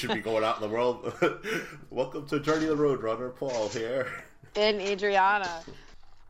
[0.00, 1.12] should be going out in the world.
[1.90, 4.08] Welcome to Journey of the Road Runner, Paul here.
[4.56, 5.62] And Adriana.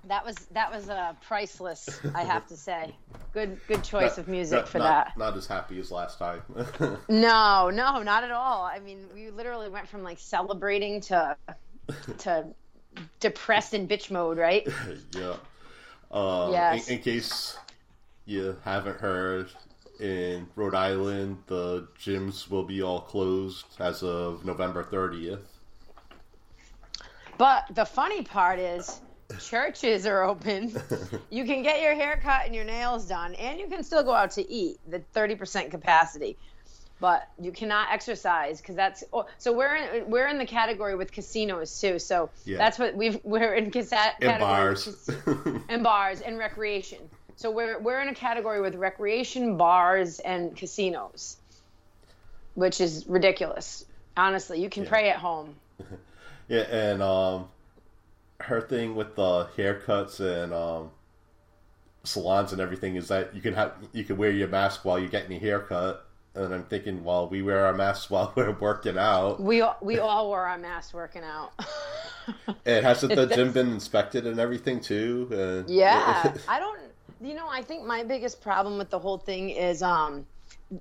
[0.08, 2.94] That was that was uh, priceless, I have to say.
[3.32, 5.18] Good good choice Not- of music not- for not- that.
[5.18, 6.42] Not as happy as last time.
[7.08, 8.64] No, no, not at all.
[8.64, 11.36] I mean, we literally went from like celebrating to
[12.18, 12.46] to
[13.20, 14.66] depressed and bitch mode, right?
[15.14, 15.36] yeah.
[16.10, 16.88] Um, Yes.
[16.88, 17.56] in, in case
[18.24, 19.50] you haven't heard,
[20.00, 25.40] in Rhode Island, the gyms will be all closed as of November 30th.
[27.38, 29.00] But the funny part is
[29.40, 30.74] churches are open.
[31.30, 34.12] You can get your hair cut and your nails done, and you can still go
[34.12, 36.36] out to eat the 30% capacity.
[36.98, 41.12] But you cannot exercise because that's oh, so we're in we're in the category with
[41.12, 41.98] casinos too.
[41.98, 42.58] So Yeah.
[42.58, 45.08] that's what we've we're in casa- and bars.
[45.70, 46.98] and bars and recreation.
[47.40, 51.38] So we're we're in a category with recreation, bars, and casinos,
[52.54, 53.86] which is ridiculous.
[54.14, 55.54] Honestly, you can pray at home.
[56.48, 57.48] yeah, and um,
[58.40, 60.90] her thing with the haircuts and um,
[62.04, 65.08] salons and everything is that you can have you can wear your mask while you're
[65.08, 66.06] getting your haircut.
[66.34, 69.40] And I'm thinking, well, we wear our masks while we're working out.
[69.40, 71.52] We all, we all wore our masks working out.
[72.66, 75.26] And hasn't the gym been inspected and everything too?
[75.32, 76.89] And, yeah, I don't.
[77.22, 80.26] You know, I think my biggest problem with the whole thing is um,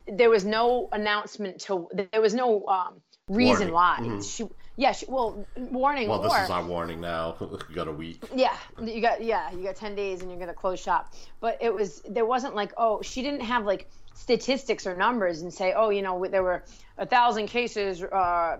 [0.07, 1.89] there was no announcement to.
[2.11, 4.13] There was no um, reason Warning.
[4.13, 4.21] why.
[4.21, 4.45] She,
[4.77, 7.35] yeah, she, well, warning well, this or is our warning now.
[7.69, 8.23] We got a week.
[8.33, 11.13] yeah, you got yeah, you got ten days and you're gonna close shop.
[11.41, 15.53] But it was there wasn't like oh she didn't have like statistics or numbers and
[15.53, 16.63] say oh you know there were
[16.97, 18.57] a thousand cases uh,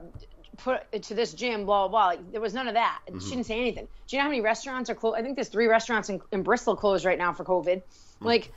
[0.63, 2.05] put to this gym blah blah blah.
[2.07, 2.99] Like, there was none of that.
[3.07, 3.19] Mm-hmm.
[3.19, 3.87] She didn't say anything.
[4.07, 5.17] Do you know how many restaurants are closed?
[5.17, 7.77] I think there's three restaurants in, in Bristol closed right now for COVID.
[7.77, 7.83] Mm.
[8.21, 8.51] Like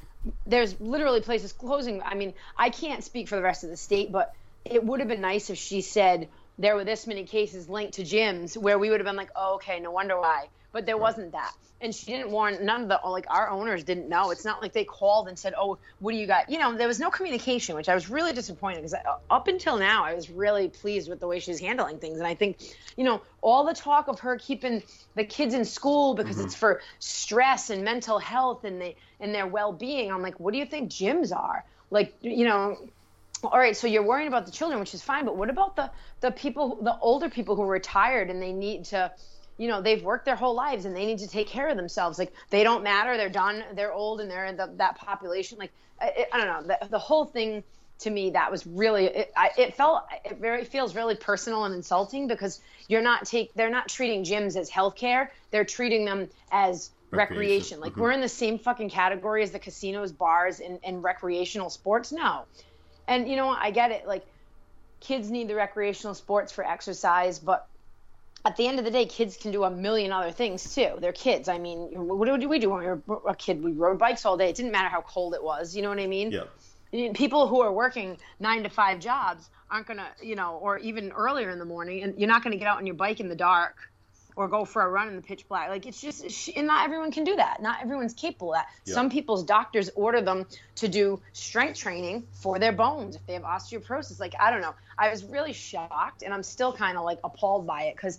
[0.47, 2.03] there's literally places closing.
[2.03, 5.09] I mean I can't speak for the rest of the state, but it would have
[5.09, 8.91] been nice if she said there were this many cases linked to gyms where we
[8.91, 10.49] would have been like, oh, okay, no wonder why.
[10.73, 11.53] But there wasn't that.
[11.81, 14.31] And she didn't warn, none of the, like, our owners didn't know.
[14.31, 16.49] It's not like they called and said, oh, what do you got?
[16.49, 19.77] You know, there was no communication, which I was really disappointed because uh, up until
[19.77, 22.19] now, I was really pleased with the way she's handling things.
[22.19, 22.59] And I think,
[22.97, 24.85] you know, all the talk of her keeping
[25.17, 26.47] the kids in school because mm-hmm.
[26.47, 30.53] it's for stress and mental health and, they, and their well being, I'm like, what
[30.53, 31.65] do you think gyms are?
[31.91, 32.79] Like, you know,
[33.45, 35.91] all right so you're worrying about the children which is fine but what about the
[36.21, 39.11] the people the older people who are retired and they need to
[39.63, 42.19] you know they've worked their whole lives and they need to take care of themselves.
[42.19, 43.17] Like they don't matter.
[43.17, 45.57] They're done they're old and they're in the, that population.
[45.57, 46.77] Like I, I don't know.
[46.81, 47.63] The, the whole thing
[48.01, 51.77] to me that was really it, I, it felt it very feels really personal and
[51.77, 55.29] insulting because you're not take they're not treating gyms as healthcare.
[55.53, 57.37] They're treating them as Recreation.
[57.37, 58.01] recreation, like mm-hmm.
[58.01, 62.11] we're in the same fucking category as the casinos bars and, and recreational sports?
[62.11, 62.47] No.
[63.07, 63.51] And you know?
[63.51, 64.09] I get it.
[64.09, 64.25] Like
[64.99, 67.69] kids need the recreational sports for exercise, but
[68.45, 70.97] at the end of the day, kids can do a million other things too.
[71.01, 71.49] They're kids.
[71.49, 73.63] I mean, what do we do when we were a kid?
[73.63, 74.49] We rode bikes all day.
[74.49, 75.77] It didn't matter how cold it was.
[75.77, 76.33] You know what I mean?
[76.33, 77.13] Yeah.
[77.15, 81.51] People who are working nine to five jobs aren't gonna, you know, or even earlier
[81.51, 83.77] in the morning, and you're not gonna get out on your bike in the dark
[84.37, 85.69] or go for a run in the pitch black.
[85.69, 87.61] Like it's just, and not everyone can do that.
[87.63, 88.67] Not everyone's capable of that.
[88.85, 88.95] Yeah.
[88.95, 93.43] Some people's doctors order them to do strength training for their bones if they have
[93.43, 94.21] osteoporosis.
[94.21, 94.75] Like I don't know.
[94.99, 98.19] I was really shocked, and I'm still kind of like appalled by it because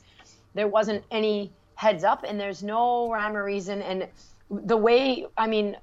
[0.53, 3.81] there wasn't any heads up, and there's no rhyme or reason.
[3.81, 4.07] And
[4.53, 5.77] the way, I mean,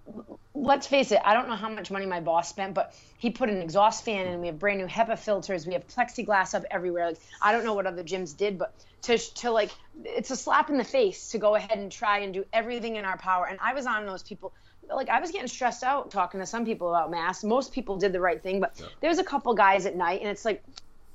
[0.55, 3.49] let's face it, I don't know how much money my boss spent, but he put
[3.49, 4.41] an exhaust fan in.
[4.41, 5.67] We have brand new HEPA filters.
[5.67, 7.07] We have plexiglass up everywhere.
[7.09, 9.71] Like I don't know what other gyms did, but to to like,
[10.05, 13.05] it's a slap in the face to go ahead and try and do everything in
[13.05, 13.47] our power.
[13.47, 14.53] And I was on those people.
[14.93, 17.45] Like I was getting stressed out talking to some people about masks.
[17.45, 20.29] Most people did the right thing, but there was a couple guys at night, and
[20.29, 20.65] it's like,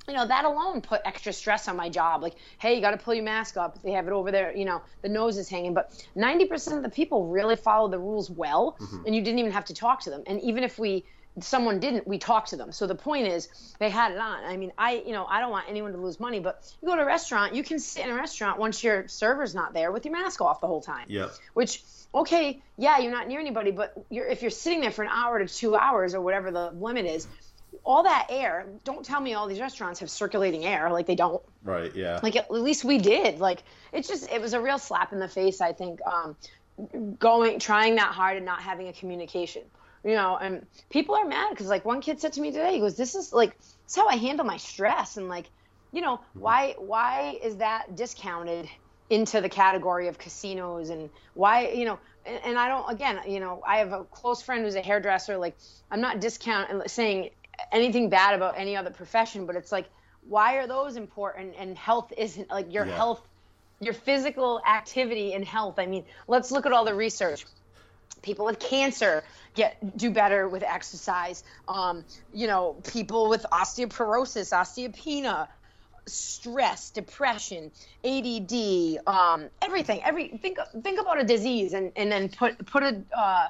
[0.08, 2.22] you know, that alone put extra stress on my job.
[2.22, 3.82] Like, hey, you got to pull your mask up.
[3.82, 5.74] They have it over there, you know, the nose is hanging.
[5.74, 9.06] But 90% of the people really follow the rules well, mm-hmm.
[9.06, 10.24] and you didn't even have to talk to them.
[10.28, 11.06] And even if we,
[11.40, 12.72] someone didn't, we talked to them.
[12.72, 13.50] So the point is,
[13.80, 14.44] they had it on.
[14.46, 16.96] I mean, I, you know, I don't want anyone to lose money, but you go
[16.96, 20.06] to a restaurant, you can sit in a restaurant once your server's not there with
[20.06, 21.06] your mask off the whole time.
[21.10, 21.32] Yep.
[21.54, 25.10] Which, okay, yeah, you're not near anybody, but you're, if you're sitting there for an
[25.12, 27.28] hour to two hours or whatever the limit is,
[27.84, 30.92] all that air, don't tell me all these restaurants have circulating air.
[30.92, 31.42] Like they don't.
[31.64, 31.94] Right.
[31.96, 32.20] Yeah.
[32.22, 33.40] Like at least we did.
[33.40, 35.62] Like it's just it was a real slap in the face.
[35.62, 36.36] I think um,
[37.20, 39.64] going trying that hard and not having a communication.
[40.04, 42.80] You know, and people are mad because like one kid said to me today, he
[42.80, 45.48] goes, "This is like it's how I handle my stress." And like,
[45.92, 48.70] you know, why why is that discounted
[49.10, 52.00] into the category of casinos and why you know?
[52.24, 55.38] And, and I don't again, you know, I have a close friend who's a hairdresser.
[55.38, 55.56] Like
[55.90, 57.32] I'm not discounting saying
[57.72, 59.90] anything bad about any other profession, but it's like,
[60.22, 62.96] why are those important and health isn't like your Yeah.
[62.96, 63.28] health,
[63.80, 65.80] your physical activity and health?
[65.80, 67.46] I mean, let's look at all the research.
[68.22, 69.24] People with cancer
[69.54, 71.44] get do better with exercise.
[71.68, 75.48] Um, you know, people with osteoporosis, osteopenia,
[76.08, 77.72] stress, depression,
[78.04, 80.02] ADD, um, everything.
[80.04, 83.48] Every think think about a disease and, and then put put a uh,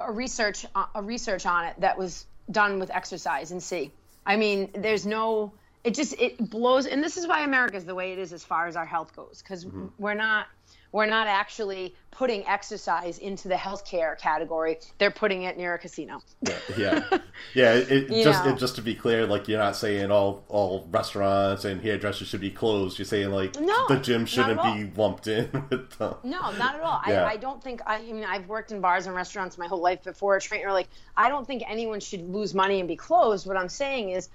[0.00, 3.92] a research a research on it that was done with exercise and see.
[4.26, 5.52] I mean, there's no.
[5.82, 8.44] It just it blows, and this is why America is the way it is as
[8.44, 9.86] far as our health goes, because mm-hmm.
[9.98, 10.46] we're not
[10.92, 14.78] we're not actually putting exercise into the healthcare category.
[14.98, 16.20] They're putting it near a casino.
[16.42, 17.18] Yeah, yeah,
[17.54, 17.74] yeah.
[17.74, 21.64] It, it just it, just to be clear, like you're not saying all all restaurants
[21.64, 22.98] and hairdressers should be closed.
[22.98, 26.14] You're saying like No, the gym shouldn't be lumped in with them.
[26.24, 27.00] No, not at all.
[27.06, 27.24] Yeah.
[27.24, 27.80] I, I don't think.
[27.86, 30.72] I, I mean, I've worked in bars and restaurants my whole life before a trainer.
[30.72, 33.46] Like, I don't think anyone should lose money and be closed.
[33.46, 34.28] What I'm saying is,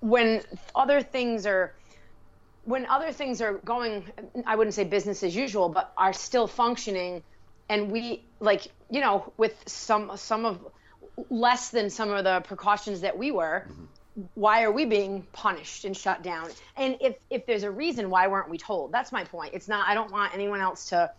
[0.00, 0.42] when
[0.74, 1.74] other things are,
[2.64, 4.04] when other things are going,
[4.46, 7.22] I wouldn't say business as usual, but are still functioning,
[7.68, 10.60] and we like, you know, with some some of
[11.30, 14.22] less than some of the precautions that we were mm-hmm.
[14.34, 16.50] why are we being punished and shut down?
[16.76, 18.92] And if if there's a reason why weren't we told?
[18.92, 19.54] That's my point.
[19.54, 21.10] It's not i don't want anyone else to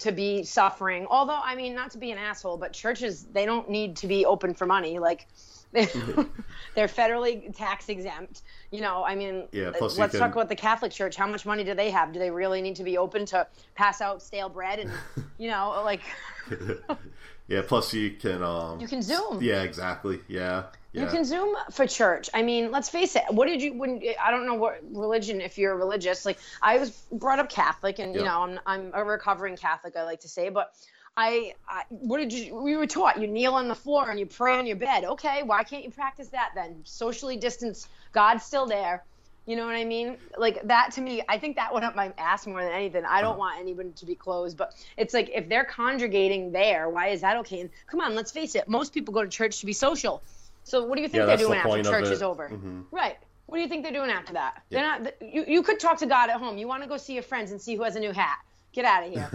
[0.00, 1.06] to be suffering.
[1.08, 4.24] Although i mean not to be an asshole but churches they don't need to be
[4.24, 4.98] open for money.
[4.98, 5.26] Like
[6.74, 10.54] they're federally tax exempt you know i mean Yeah, plus let's can- talk about the
[10.56, 13.26] catholic church how much money do they have do they really need to be open
[13.26, 14.90] to pass out stale bread and
[15.38, 16.00] you know like
[17.48, 20.20] yeah, plus you can um you can zoom Yeah, exactly.
[20.28, 20.64] Yeah.
[20.92, 21.02] Yeah.
[21.02, 22.30] You can Zoom for church.
[22.32, 23.24] I mean, let's face it.
[23.28, 26.24] What did you when I don't know what religion if you're religious.
[26.24, 30.04] Like I was brought up Catholic and you know, I'm I'm a recovering Catholic, I
[30.04, 30.72] like to say, but
[31.16, 34.26] I, I what did you we were taught you kneel on the floor and you
[34.26, 35.04] pray on your bed.
[35.04, 36.80] Okay, why can't you practice that then?
[36.84, 39.04] Socially distance, God's still there.
[39.46, 40.16] You know what I mean?
[40.38, 43.04] Like that to me, I think that went up my ass more than anything.
[43.04, 47.08] I don't want anyone to be closed, but it's like if they're congregating there, why
[47.08, 47.60] is that okay?
[47.60, 50.22] And come on, let's face it, most people go to church to be social.
[50.64, 52.48] So what do you think Yeah, they're that's the doing after church is over?
[52.48, 52.84] Mhm.
[52.90, 53.18] Right.
[53.46, 54.62] What do you think they're doing after that?
[54.70, 54.98] Yeah.
[54.98, 55.34] They're not.
[55.34, 56.56] You, you could talk to God at home.
[56.56, 58.38] You want to go see your friends and see who has a new hat.
[58.74, 59.30] Get out of here.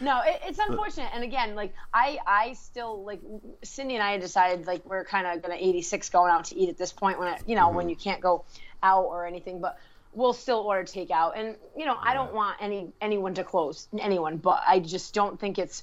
[0.00, 1.10] no, it, it's unfortunate.
[1.12, 3.20] And again, like I, I still like
[3.64, 6.78] Cindy and I decided like we're kind of gonna 86 going out to eat at
[6.78, 7.90] this point when it, you know when mm-hmm.
[7.90, 8.44] you can't go
[8.80, 9.76] out or anything, but
[10.12, 11.32] we'll still order takeout.
[11.36, 15.40] And you know I don't want any anyone to close anyone, but I just don't
[15.40, 15.82] think it's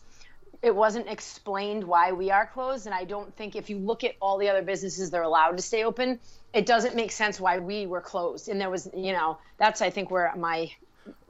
[0.62, 4.16] it wasn't explained why we are closed and i don't think if you look at
[4.22, 6.20] all the other businesses that are allowed to stay open
[6.54, 9.90] it doesn't make sense why we were closed and there was you know that's i
[9.90, 10.70] think where my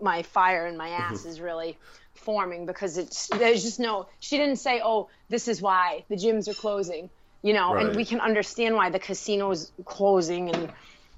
[0.02, 1.30] my fire in my ass mm-hmm.
[1.30, 1.78] is really
[2.16, 6.48] forming because it's there's just no she didn't say oh this is why the gyms
[6.48, 7.10] are closing
[7.42, 7.86] you know Right.
[7.86, 10.72] and we can understand why the casino's closing and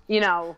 [0.07, 0.56] you know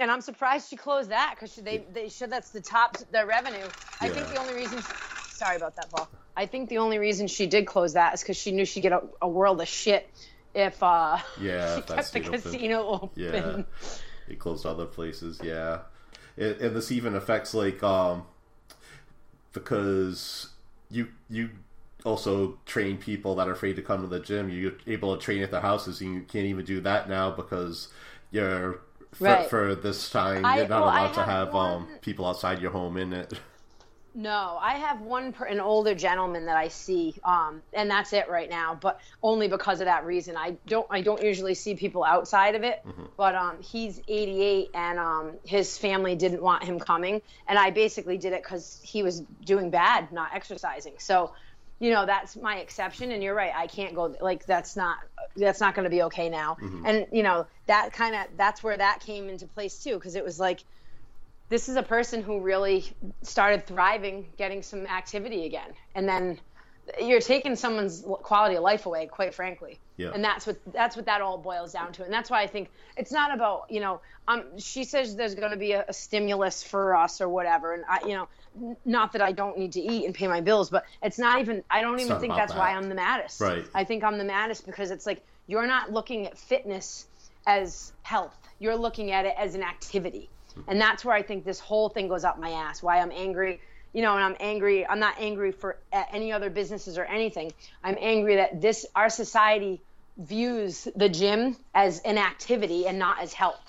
[0.00, 3.66] and I'm surprised she closed that because they they should that's the top the revenue.
[4.00, 4.82] I think the only reason
[5.28, 6.08] sorry about that, Paul.
[6.36, 8.92] I think the only reason she did close that is because she knew she'd get
[8.92, 10.08] a, a world of shit
[10.54, 13.14] if uh Yeah, she kept the casino open.
[13.16, 13.62] Yeah,
[14.28, 15.40] it closed other places.
[15.42, 15.80] Yeah,
[16.36, 18.24] it, and this even affects like um
[19.52, 20.48] because
[20.90, 21.50] you you
[22.04, 24.48] also train people that are afraid to come to the gym.
[24.48, 27.88] You're able to train at their houses, and you can't even do that now because
[28.30, 28.80] you're
[29.12, 29.42] for, Right.
[29.42, 32.96] for this time you're not well, allowed to have have um people outside your home
[32.96, 33.40] in it.
[34.12, 38.28] No, I have one per, an older gentleman that I see, um, and that's it
[38.28, 38.76] right now.
[38.80, 40.36] But only because of that reason.
[40.36, 42.82] I don't I don't usually see people outside of it.
[43.16, 48.18] But um, he's 88, and um, his family didn't want him coming, and I basically
[48.18, 50.94] did it because he was doing bad, not exercising.
[50.98, 51.32] So,
[51.78, 53.12] you know, that's my exception.
[53.12, 54.98] And you're right, I can't go like that's not
[55.36, 56.56] that's not going to be okay now.
[56.84, 60.24] And you know that kind of that's where that came into place too, because it
[60.24, 60.64] was like
[61.50, 62.84] this is a person who really
[63.22, 66.40] started thriving, getting some activity again, and then
[67.00, 69.78] you're taking someone's quality of life away, quite frankly.
[69.96, 70.12] Yeah.
[70.14, 72.70] And that's what that's what that all boils down to, and that's why I think
[72.96, 74.00] it's not about you know.
[74.28, 77.84] Um, she says there's going to be a, a stimulus for us or whatever, and
[77.88, 80.70] I, you know, n- not that I don't need to eat and pay my bills,
[80.70, 81.64] but it's not even.
[81.68, 82.72] I don't even think that's why.
[82.72, 83.40] I'm the maddest.
[83.40, 83.66] Right.
[83.74, 87.06] I think I'm the maddest because it's like you're not looking at fitness
[87.46, 88.36] as health.
[88.58, 90.30] You're looking at it as an activity.
[90.68, 92.82] And that's where I think this whole thing goes up my ass.
[92.82, 93.60] Why I'm angry,
[93.92, 94.86] you know, and I'm angry.
[94.86, 97.52] I'm not angry for any other businesses or anything.
[97.82, 99.80] I'm angry that this our society
[100.16, 103.60] views the gym as an activity and not as health.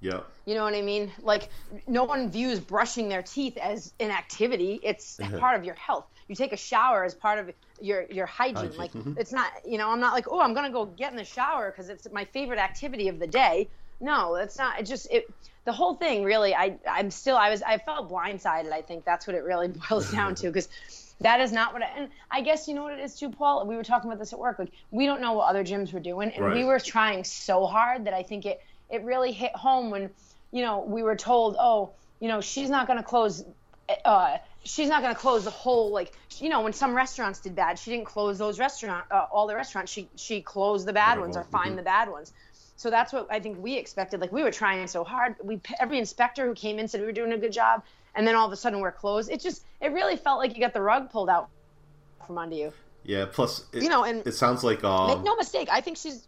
[0.00, 1.12] Yeah, You know what I mean?
[1.22, 1.48] Like
[1.86, 4.80] no one views brushing their teeth as an activity.
[4.82, 6.06] It's part of your health.
[6.28, 8.56] you take a shower as part of your your hygiene.
[8.56, 9.16] Hygiene, Like mhm.
[9.18, 11.70] it's not, you know, I'm not like, oh, I'm gonna go get in the shower
[11.70, 13.68] because it's my favorite activity of the day.
[14.00, 14.80] No, that's not.
[14.80, 15.26] It just it.
[15.64, 16.54] The whole thing really.
[16.54, 17.36] I I'm still.
[17.36, 17.62] I was.
[17.62, 18.72] I felt blindsided.
[18.72, 20.68] I think that's what it really boils down to because.
[21.20, 23.64] That is not what I, and I guess you know what it is too, Paul.
[23.64, 24.58] We were talking about this at work.
[24.58, 28.06] Like we don't know what other gyms were doing, and we were trying so hard
[28.06, 28.60] that I think it
[28.92, 30.10] it really hit home when,
[30.52, 31.90] you know, we were told, oh,
[32.20, 33.42] you know, she's not going to close,
[34.04, 37.56] uh, she's not going to close the whole like, you know, when some restaurants did
[37.56, 39.90] bad, she didn't close those restaurant, uh, all the restaurants.
[39.90, 41.76] She she closed the bad Right, ones or find mhm.
[41.76, 42.32] the bad ones.
[42.82, 44.20] So that's what I think we expected.
[44.20, 45.36] Like we were trying so hard.
[45.40, 47.84] We every inspector who came in said we were doing a good job,
[48.16, 49.30] and then all of a sudden we're closed.
[49.30, 51.48] It just it really felt like you got the rug pulled out
[52.26, 52.72] from under you.
[53.04, 53.26] Yeah.
[53.30, 55.06] Plus, it, You know, and it sounds like um.
[55.06, 56.26] make no mistake, I think she's.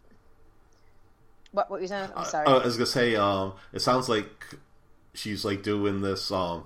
[1.51, 2.07] What what you saying?
[2.15, 2.47] I'm sorry.
[2.47, 4.45] I, I was gonna say, um, it sounds like
[5.13, 6.63] she's like doing this um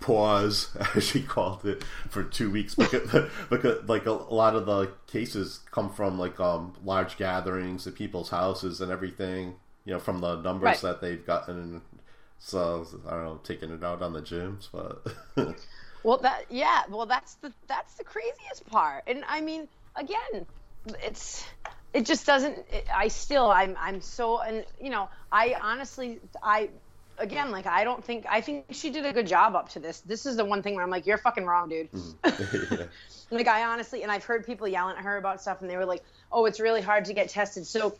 [0.00, 4.90] pause, as she called it, for two weeks because, because like a, lot of the
[5.06, 9.54] cases come from like um large gatherings at people's houses and everything.
[9.84, 10.80] You know, from the numbers Right.
[10.82, 11.80] that they've gotten.
[12.38, 15.06] So I don't know, taking it out on the gyms, but
[16.04, 16.82] Well, that yeah.
[16.88, 19.04] Well, that's the that's the craziest part.
[19.06, 20.46] And I mean, again,
[21.02, 21.44] it's
[21.92, 22.58] it just doesn't.
[22.70, 26.70] It, I still I'm I'm so and you know I honestly I
[27.18, 30.00] again like I don't think I think she did a good job up to this.
[30.00, 31.88] This is the one thing where I'm like you're fucking wrong, dude.
[32.24, 32.84] yeah.
[33.30, 35.84] Like I honestly, and I've heard people yelling at her about stuff, and they were
[35.84, 37.94] like, "Oh, it's really hard to get tested." So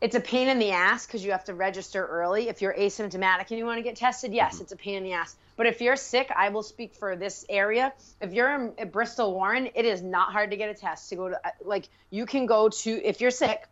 [0.00, 2.48] it's a pain in the ass because you have to register early.
[2.48, 5.12] If you're asymptomatic and you want to get tested, yes, it's a pain in the
[5.12, 5.36] ass.
[5.56, 7.92] But if you're sick, I will speak for this area.
[8.20, 11.16] If you're in, at Bristol Warren, it is not hard to get a test to
[11.16, 11.40] go to.
[11.64, 13.66] Like you can go to if you're sick,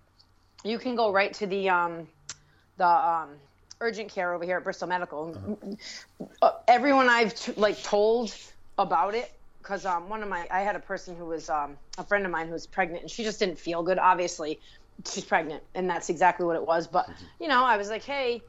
[0.65, 2.09] you can go right to the um,
[2.77, 3.31] the um,
[3.83, 5.59] urgent care over here at Bristol Medical.
[6.41, 8.35] Uh, everyone I've t- like told
[8.79, 12.05] about it because um, one of my I had a person who was um, a
[12.05, 13.99] friend of mine who was pregnant and she just didn't feel good.
[13.99, 14.59] Obviously,
[15.07, 16.87] she's pregnant and that's exactly what it was.
[16.87, 17.11] But
[17.41, 18.41] you know, I was like, hey.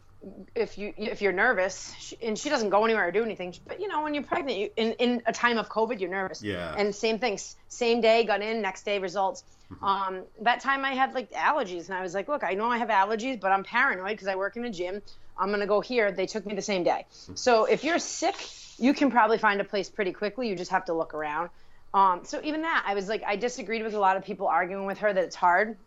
[0.56, 3.82] If you if you're nervous she, and she doesn't go anywhere or do anything, but
[3.82, 6.42] you know when you're pregnant, you, in in a time of COVID, you're nervous.
[6.42, 6.74] Yeah.
[6.78, 9.44] And same thing, s- same day, got in, next day results.
[9.82, 12.78] Um, that time I had like allergies, and I was like, look, I know I
[12.78, 15.02] have allergies, but I'm paranoid because I work in a gym.
[15.38, 16.12] I'm gonna go here.
[16.12, 17.06] They took me the same day.
[17.36, 18.36] So if you're sick,
[18.78, 20.48] you can probably find a place pretty quickly.
[20.48, 21.50] You just have to look around.
[21.94, 24.86] Um, so even that, I was like, I disagreed with a lot of people arguing
[24.86, 25.78] with her that it's hard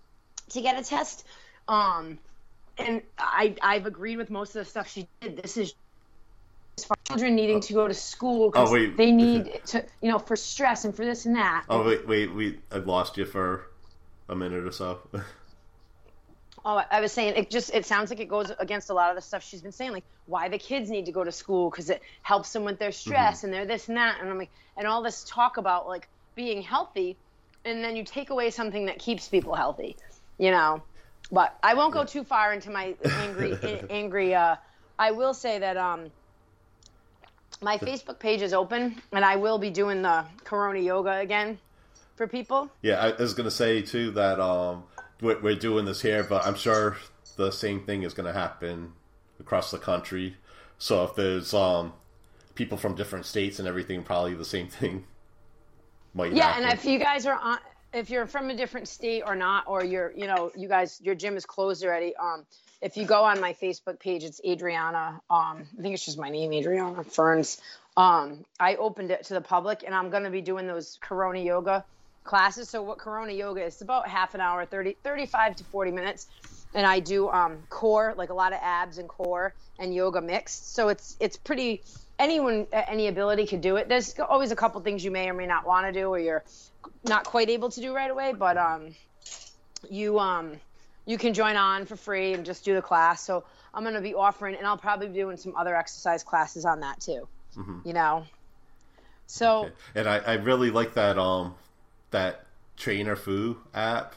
[0.51, 1.25] to get a test.
[1.69, 2.19] Um,
[2.79, 5.37] and I I've agreed with most of the stuff she did.
[5.43, 5.75] This is
[7.09, 10.85] children needing to go to school because Oh, they need to, you know, for stress
[10.85, 11.65] and for this and that.
[11.69, 13.69] Oh wait, wait, we I've lost you for
[14.29, 15.01] a minute or so.
[16.69, 19.15] Oh, I was saying it just it sounds like it goes against a lot of
[19.15, 21.91] the stuff she's been saying, like why the kids need to go to school because
[21.91, 23.09] it helps them with their mm-hmm.
[23.09, 26.09] stress and their this and that, and I'm like, and all this talk about like
[26.35, 27.17] being healthy,
[27.65, 29.97] and then you take away something that keeps people healthy,
[30.39, 30.83] you know.
[31.31, 33.57] But I won't go too far into my angry,
[33.91, 34.35] angry.
[34.35, 34.57] Uh,
[34.99, 36.11] I will say that um,
[37.61, 41.59] my Facebook page is open, and I will be doing the Corona yoga again
[42.15, 42.71] for people.
[42.83, 44.85] Yeah, I was gonna say too that um
[45.21, 46.97] we're, we're doing this here, but I'm sure
[47.37, 48.93] the same thing is gonna happen
[49.41, 50.37] across the country.
[50.79, 51.93] So if there's um
[52.55, 55.05] people from different states and everything, probably the same thing
[56.15, 56.65] might Yeah, happen.
[56.65, 57.59] and if you guys are on,
[57.97, 61.15] if you're from a different state or not, or you're, you know, you guys, your
[61.15, 62.15] gym is closed already.
[62.17, 62.45] Um,
[62.83, 65.21] if you go on my Facebook page, it's Adriana.
[65.31, 67.61] Um, I think it's just my name, Adriana Ferns.
[67.97, 71.41] Um, I opened it to the public, and I'm going to be doing those Corona
[71.41, 71.85] yoga
[72.25, 72.69] classes.
[72.69, 73.75] So what Corona yoga is?
[73.75, 76.27] It's about half an hour, 30, 35 to 40 minutes,
[76.75, 80.75] and I do um, core, like a lot of abs and core, and yoga mixed.
[80.75, 81.83] So it's it's pretty.
[82.19, 83.89] Anyone, at any ability could do it.
[83.89, 86.45] There's always a couple things you may or may not want to do, or you're
[87.05, 88.33] not quite able to do right away.
[88.33, 88.95] But um,
[89.91, 90.53] you um,
[91.05, 93.23] you can join on for free and just do the class.
[93.23, 93.45] So
[93.75, 96.81] I'm going to be offering, and I'll probably be doing some other exercise classes on
[96.81, 97.29] that too.
[97.85, 98.25] You know.
[99.27, 99.75] So Okay.
[99.97, 101.55] And I, I really like that um
[102.13, 102.47] that
[102.77, 104.15] trainer foo app.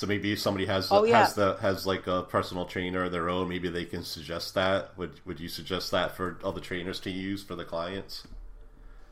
[0.00, 1.18] So maybe if somebody has Oh, yeah.
[1.18, 4.96] has the has like a personal trainer of their own, maybe they can suggest that.
[4.96, 8.26] Would would you suggest that for other trainers to use for the clients?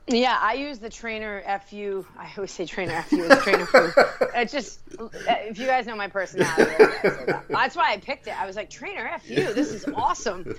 [0.06, 2.06] Yeah, I use the trainer FU.
[2.18, 3.22] I always say trainer FU.
[3.30, 3.90] It's trainer FU.
[4.34, 4.80] It's just
[5.28, 7.44] if you guys know my personality, that's why I that.
[7.50, 8.40] that's why I picked it.
[8.40, 9.34] I was like trainer FU.
[9.52, 10.54] This is awesome.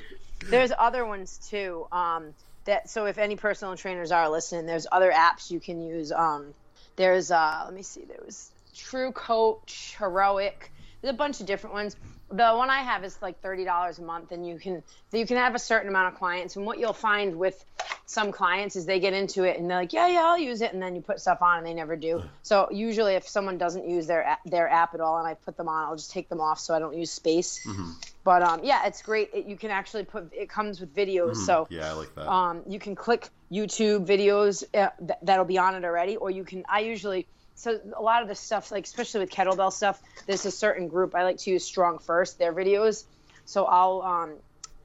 [0.45, 1.87] There's other ones too.
[1.91, 6.11] Um, that so if any personal trainers are listening, there's other apps you can use.
[6.11, 6.53] Um,
[6.97, 8.03] there's uh, let me see.
[8.05, 10.71] There was True Coach, Heroic.
[11.01, 11.95] There's a bunch of different ones.
[12.31, 15.37] The one I have is like thirty dollars a month, and you can you can
[15.37, 16.55] have a certain amount of clients.
[16.57, 17.63] And what you'll find with
[18.05, 20.71] some clients is they get into it and they're like, yeah, yeah, I'll use it,
[20.73, 22.23] and then you put stuff on and they never do.
[22.43, 25.67] So usually, if someone doesn't use their their app at all and I put them
[25.69, 27.65] on, I'll just take them off so I don't use space.
[27.65, 27.91] Mm-hmm.
[28.23, 29.29] But um, yeah, it's great.
[29.33, 31.73] It, you can actually put it comes with videos, so Mm-hmm.
[31.73, 32.27] Yeah, I like that.
[32.29, 36.43] um, you can click YouTube videos uh, th- that'll be on it already, or you
[36.43, 36.63] can.
[36.69, 37.25] I usually
[37.59, 41.13] so a lot of the stuff, like especially with kettlebell stuff, there's a certain group
[41.13, 43.03] I like to use Strong First their videos.
[43.43, 44.35] So I'll um,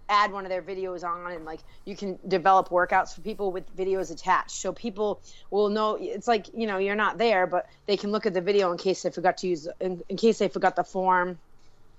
[0.08, 3.64] add one of their videos on, and like you can develop workouts for people with
[3.76, 5.96] videos attached, so people will know.
[6.00, 8.78] It's like you know you're not there, but they can look at the video in
[8.78, 11.38] case they forgot to use, in, in case they forgot the form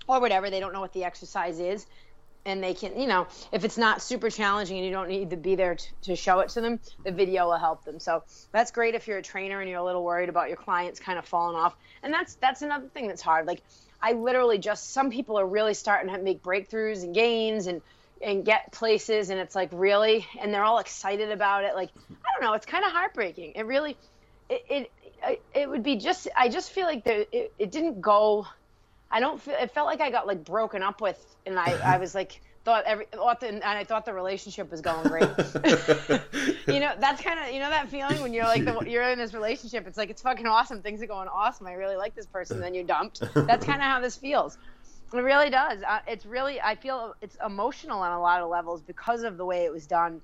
[0.06, 0.50] or whatever.
[0.50, 1.86] They don't know what the exercise is,
[2.46, 5.36] and they can, you know, if it's not super challenging and you don't need to
[5.36, 8.00] be there to, to show it to them, the video will help them.
[8.00, 8.22] So
[8.52, 11.18] that's great if you're a trainer and you're a little worried about your clients kind
[11.18, 11.76] of falling off.
[12.02, 13.46] And that's that's another thing that's hard.
[13.46, 13.62] Like
[14.00, 17.82] I literally just some people are really starting to make breakthroughs and gains and
[18.22, 22.28] and get places and it's like really and they're all excited about it like i
[22.32, 23.94] don't know it's kind of heartbreaking it really
[24.48, 24.90] it
[25.22, 28.46] it, it, would be just i just feel like the, it, it didn't go
[29.10, 29.54] I don't feel.
[29.54, 32.82] It felt like I got like broken up with, and I, I was like thought
[32.84, 35.22] every thought the, and I thought the relationship was going great.
[36.66, 39.18] you know, that's kind of you know that feeling when you're like the, you're in
[39.18, 39.86] this relationship.
[39.86, 40.82] It's like it's fucking awesome.
[40.82, 41.68] Things are going awesome.
[41.68, 42.60] I really like this person.
[42.60, 43.22] Then you're dumped.
[43.34, 44.58] That's kind of how this feels.
[45.14, 45.80] It really does.
[45.84, 46.60] Uh, it's really.
[46.60, 49.86] I feel it's emotional on a lot of levels because of the way it was
[49.86, 50.20] done,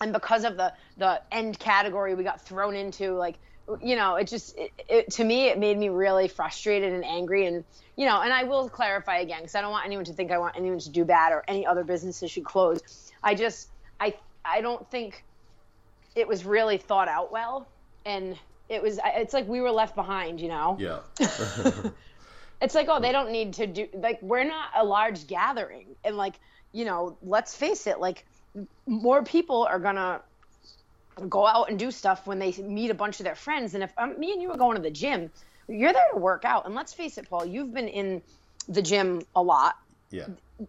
[0.00, 3.12] and because of the the end category we got thrown into.
[3.12, 3.36] Like
[3.82, 7.46] you know, it just it, it, to me it made me really frustrated and angry
[7.46, 7.64] and
[7.96, 10.38] you know, and I will clarify again because I don't want anyone to think I
[10.38, 13.12] want anyone to do bad or any other businesses should close.
[13.22, 13.68] I just
[14.00, 15.24] I I don't think
[16.14, 17.68] it was really thought out well,
[18.04, 18.36] and
[18.68, 20.76] it was it's like we were left behind, you know.
[20.78, 21.00] yeah.
[22.60, 26.16] It's like oh they don't need to do like we're not a large gathering and
[26.16, 26.34] like
[26.72, 28.24] you know let's face it like
[28.86, 30.22] more people are gonna
[31.28, 33.74] go out and do stuff when they meet a bunch of their friends.
[33.74, 35.30] And if um, me and you are going to the gym,
[35.68, 36.66] you're there to work out.
[36.66, 38.22] And let's face it, Paul, you've been in
[38.68, 39.76] the gym a lot.
[40.10, 40.26] yeah.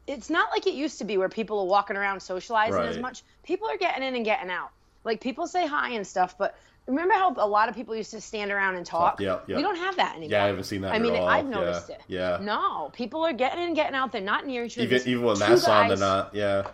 [0.07, 3.23] It's not like it used to be where people are walking around socializing as much.
[3.43, 4.71] People are getting in and getting out.
[5.03, 8.19] Like people say hi and stuff, but remember how a lot of people used to
[8.19, 9.21] stand around and talk?
[9.21, 9.57] yeah, yeah.
[9.57, 10.31] We don't have that anymore.
[10.31, 11.27] Yeah, I haven't seen that I mean, all.
[11.27, 12.01] I've Yeah, noticed it.
[12.07, 12.39] yeah.
[12.41, 14.11] No, people are getting in and getting out.
[14.11, 14.85] They're not near each other.
[14.87, 16.33] Even even with two masks on, they're not.
[16.33, 16.65] Yeah.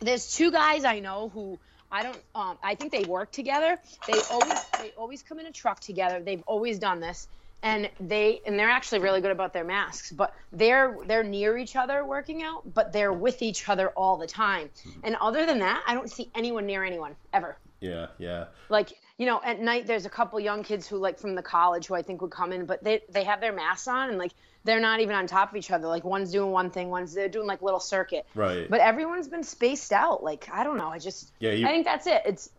[0.00, 1.58] there's two guys I know who
[1.90, 3.78] I don't um I think they work together.
[4.06, 6.20] They always they always come in a truck together.
[6.20, 7.28] They've always done this.
[7.62, 11.74] And they and they're actually really good about their masks, but they're they're near each
[11.74, 14.70] other working out, but they're with each other all the time.
[15.02, 17.56] And other than that, I don't see anyone near anyone ever.
[17.80, 18.06] Yeah.
[18.18, 18.46] Yeah.
[18.68, 21.86] Like, you know, at night there's a couple young kids who like from the college
[21.86, 24.32] who I think would come in, but they they have their masks on and like
[24.66, 25.86] they're not even on top of each other.
[25.88, 28.26] Like one's doing one thing, one's they're doing like little circuit.
[28.34, 28.68] Right.
[28.68, 30.22] But everyone's been spaced out.
[30.22, 30.88] Like I don't know.
[30.88, 32.22] I just Yeah, you- I think that's it.
[32.26, 32.50] It's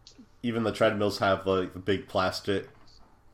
[0.44, 2.68] even the treadmills have like the big plastic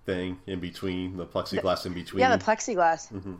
[0.06, 2.20] thing in between, the plexiglass in between.
[2.20, 3.12] yeah, the plexiglass.
[3.14, 3.36] Mm-hmm.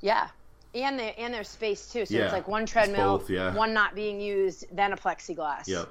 [0.00, 0.28] Yeah,
[0.74, 2.06] and they and their space too.
[2.06, 3.54] So Yeah, it's like one treadmill, both, yeah.
[3.54, 5.68] one not being used, then a plexiglass.
[5.68, 5.88] Yep.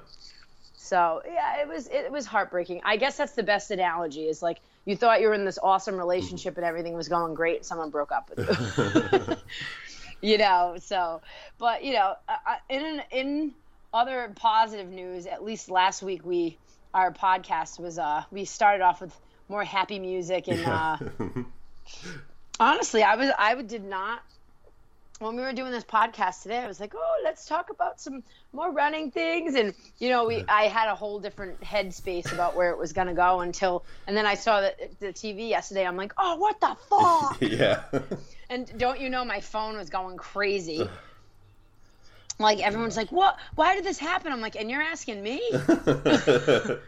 [0.76, 2.80] So yeah, it was it was heartbreaking.
[2.84, 4.26] I guess that's the best analogy.
[4.28, 7.64] Is like you thought you were in this awesome relationship and everything was going great,
[7.64, 9.36] someone broke up with you.
[10.32, 10.76] you know.
[10.80, 11.20] So,
[11.58, 12.14] but you know,
[12.68, 13.54] in in
[13.92, 16.58] other positive news, at least last week we
[16.94, 19.14] our podcast was uh we started off with
[19.48, 20.96] more happy music and uh
[22.60, 24.22] honestly i was i did not
[25.18, 28.22] when we were doing this podcast today i was like oh let's talk about some
[28.52, 29.54] more running things.
[29.54, 33.08] And you know we i had a whole different headspace about where it was going
[33.08, 35.86] to go until and then i saw the, the tv yesterday.
[35.86, 37.38] I'm like oh what the fuck?
[37.58, 37.82] Yeah.
[38.50, 40.88] and don't you know my phone was going crazy
[42.38, 43.36] like everyone's like what?
[43.56, 44.32] Why did this happen?
[44.32, 45.40] I'm like and you're asking me.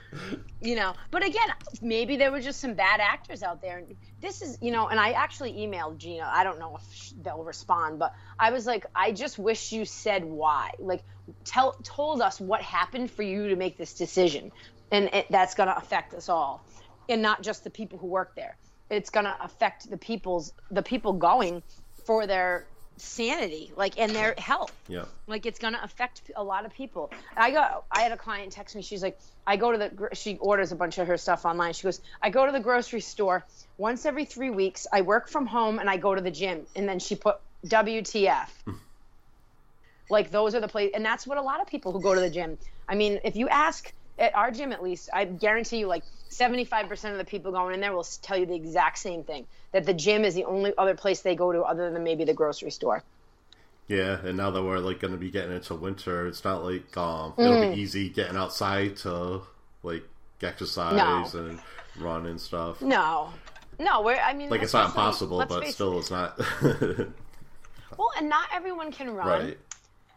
[0.63, 0.93] You know?
[1.11, 1.49] But again
[1.81, 3.79] maybe there were just some bad actors out there.
[3.79, 6.31] And this is you know and i actually emailed gina.
[6.31, 10.23] I don't know if they'll respond but i was like i just wish you said
[10.25, 10.73] why.
[10.79, 11.03] Like
[11.45, 14.53] tell told us what happened for you to make this decision.
[14.93, 16.65] And it, that's going to affect us all.
[17.09, 18.57] And not just the people who work there.
[18.91, 21.63] It's going to affect the people's the people going
[22.05, 22.67] for their
[23.01, 25.05] sanity like and their health yeah.
[25.27, 27.11] like it's gonna affect a lot of people.
[27.37, 28.83] I got I had a client text me.
[28.83, 31.73] She's like, I go to the she orders a bunch of her stuff online.
[31.73, 33.45] She goes, I go to the grocery store
[33.79, 34.87] once every three weeks.
[34.93, 36.67] I work from home and I go to the gym.
[36.77, 37.37] And then she put
[37.67, 38.49] WTF.
[38.65, 38.73] Hmm.
[40.09, 42.21] like those are the place, and that's what a lot of people who go to
[42.21, 42.59] the gym.
[42.89, 47.11] I mean, if you ask at our gym at least, I guarantee you, like 75%
[47.13, 49.95] of the people going in there will tell you the exact same thing that the
[49.95, 53.03] gym is the only other place they go to other than maybe the grocery store.
[53.89, 56.97] Yeah, and now that we're like going to be getting into winter, it's not like
[56.97, 57.75] um, it'll Mm.
[57.75, 59.43] be easy getting outside to
[59.83, 60.05] like
[60.43, 61.59] exercise and
[61.99, 62.81] run and stuff.
[62.81, 63.31] No,
[63.81, 64.03] no.
[64.03, 66.39] We're I mean, Like it's not impossible, but still, it's not.
[67.99, 69.27] Well, and not everyone can run.
[69.27, 69.59] right.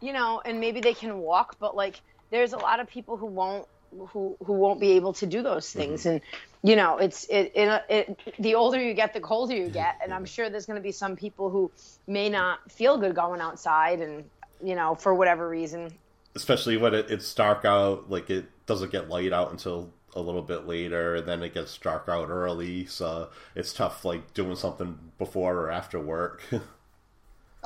[0.00, 3.26] you know, and maybe they can walk, but like there's a lot of people who
[3.26, 3.66] won't
[4.08, 5.78] who who won't be able to do those mm-hmm.
[5.78, 6.20] things and
[6.62, 10.12] you know it's it, it, it the older you get the colder you get and
[10.12, 11.70] i'm sure there's going to be some people who
[12.06, 14.24] may not feel good going outside and
[14.62, 15.92] you know for whatever reason
[16.36, 20.42] Especially when it, it's dark out, like it doesn't get light out until a little
[20.42, 24.98] bit later, and then it gets dark out early, so it's tough like doing something
[25.16, 26.42] before or after work.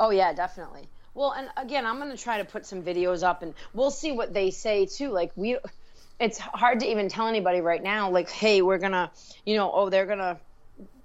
[0.01, 0.89] Oh yeah, definitely.
[1.15, 4.33] Well, and again, I'm gonna try to put some videos up, and we'll see what
[4.33, 5.11] they say too.
[5.11, 5.59] Like we,
[6.21, 8.11] it's hard to even tell anybody right now.
[8.11, 9.11] Like, hey, we're gonna,
[9.47, 10.39] you know, oh, they're gonna,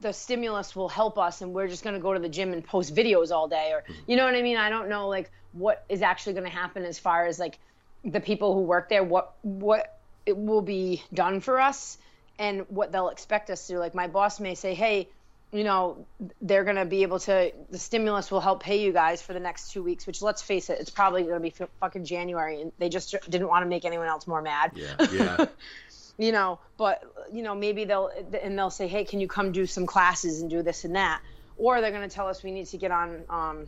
[0.01, 2.95] the stimulus will help us, and we're just gonna go to the gym and post
[2.95, 3.93] videos all day, or mm-hmm.
[4.07, 4.57] you know what I mean?
[4.57, 7.59] I don't know like what is actually gonna happen as far as like
[8.03, 11.97] the people who work there, what what it will be done for us,
[12.39, 13.73] and what they'll expect us to.
[13.73, 13.79] do.
[13.79, 15.09] Like my boss may say, hey
[15.53, 16.07] you know
[16.41, 19.39] they're going to be able to the stimulus will help pay you guys for the
[19.39, 22.61] next two weeks which let's face it it's probably going to be f- fucking january
[22.61, 24.71] and they just didn't want to make anyone else more mad.
[24.75, 25.45] Yeah, yeah,
[26.17, 28.09] you know but you know maybe they'll
[28.41, 31.21] and they'll say hey can you come do some classes and do this and that?
[31.55, 33.67] Or they're going to tell us we need to get on um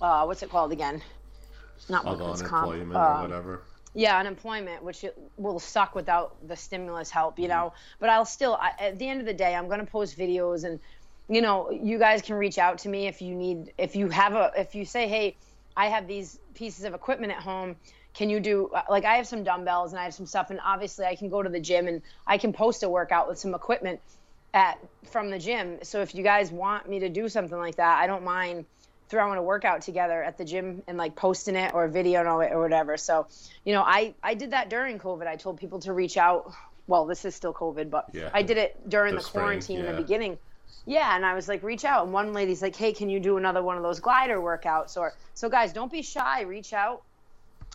[0.00, 1.02] uh what's it called again?
[1.88, 3.62] Not workman's comp unemployment um, or whatever.
[3.94, 7.52] Yeah unemployment which it will suck without the stimulus help you mm-hmm.
[7.52, 7.72] know?
[7.98, 10.64] But i'll still I, at the end of the day i'm going to post videos
[10.64, 10.80] and
[11.28, 14.34] you know you guys can reach out to me if you need if you have
[14.34, 15.36] a if you say hey
[15.76, 17.76] i have these pieces of equipment at home.
[18.14, 20.60] Can you do uh, like i have some dumbbells and i have some stuff and
[20.64, 23.54] obviously i can go to the gym and i can post a workout with some
[23.54, 24.00] equipment
[24.52, 24.78] at
[25.10, 25.78] from the gym.
[25.82, 28.66] So if you guys want me to do something like that i don't mind
[29.14, 32.60] throwing a workout together at the gym and like posting it or videoing it or
[32.60, 32.96] whatever.
[32.96, 33.28] So,
[33.64, 35.26] you know, I I did that during COVID.
[35.28, 36.52] I told people to reach out.
[36.88, 38.28] Well, this is still COVID, but Yeah.
[38.34, 40.36] I did it during The the, spring, quarantine in the beginning.
[40.84, 42.04] Yeah, and I was like, reach out.
[42.04, 44.96] And one lady's like, hey, can you do another one of those glider workouts?
[44.98, 46.42] Or so, guys, don't be shy.
[46.42, 47.02] Reach out.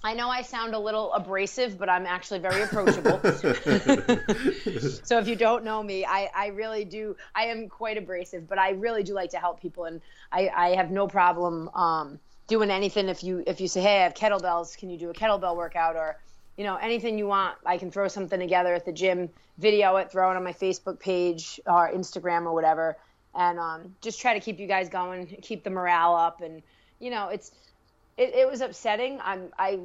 [0.04, 3.20] I know I sound a little abrasive, but I'm actually very approachable.
[5.04, 7.18] so if you don't know me, I, I really do.
[7.36, 10.00] I am quite abrasive, but I really do like to help people, and
[10.32, 13.10] I, I have no problem um, doing anything.
[13.10, 15.98] If you if you say, hey, I have kettlebells, can you do a kettlebell workout
[15.98, 16.18] or
[16.56, 17.58] you know anything you want?
[17.66, 20.98] I can throw something together at the gym, video it, throw it on my Facebook
[21.02, 22.96] page or Instagram or whatever,
[23.36, 26.62] and um, just try to keep you guys going, keep the morale up, and
[27.02, 27.52] you know it's
[28.20, 29.20] it, it was upsetting.
[29.24, 29.80] I'm I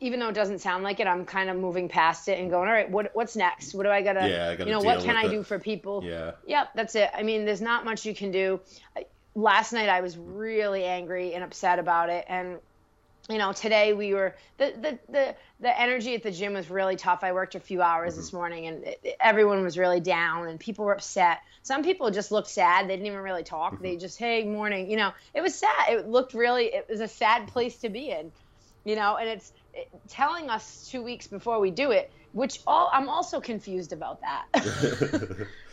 [0.00, 2.68] even though it doesn't sound like it, I'm kind of moving past it and going,
[2.68, 3.74] all right, what what's next?
[3.74, 5.30] What do I gotta Yeah, I gotta you know, what can I it.
[5.30, 6.02] do for people?
[6.04, 6.32] Yeah.
[6.46, 7.10] Yep, that's it.
[7.14, 8.60] I mean, there's not much you can do.
[9.34, 12.58] Last night I was really angry and upset about it and
[13.30, 16.96] you know, today we were the the the, the energy at the gym was really
[16.96, 17.20] tough.
[17.22, 18.20] I worked a few hours Mm-hmm.
[18.20, 21.38] this morning, and it, it- everyone was really down, and people were upset.
[21.62, 22.86] Some people just looked sad.
[22.88, 23.74] They didn't even really talk.
[23.74, 23.82] Mm-hmm.
[23.84, 24.90] They just, hey, morning.
[24.90, 25.88] You know, it was sad.
[25.90, 26.66] It looked really.
[26.66, 28.32] It was a sad place to be in.
[28.84, 32.88] You know, and it's it, telling us two weeks before we do it, which all
[32.92, 34.46] I'm also confused about that.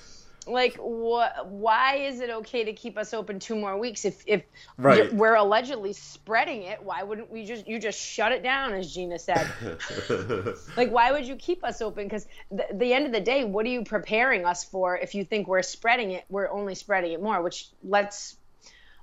[0.48, 4.06] like what why is it okay to keep us open two more weeks?
[4.06, 4.44] If if
[4.78, 5.14] Right.
[5.14, 9.20] we're allegedly spreading it why wouldn't we just you just shut it down as gina
[9.20, 9.52] said?
[10.78, 12.04] Like why would you keep us open?
[12.06, 15.24] Because the, the end of the day what are you preparing us for if you
[15.24, 17.42] think we're spreading it we're only spreading it more?
[17.42, 18.36] Which let's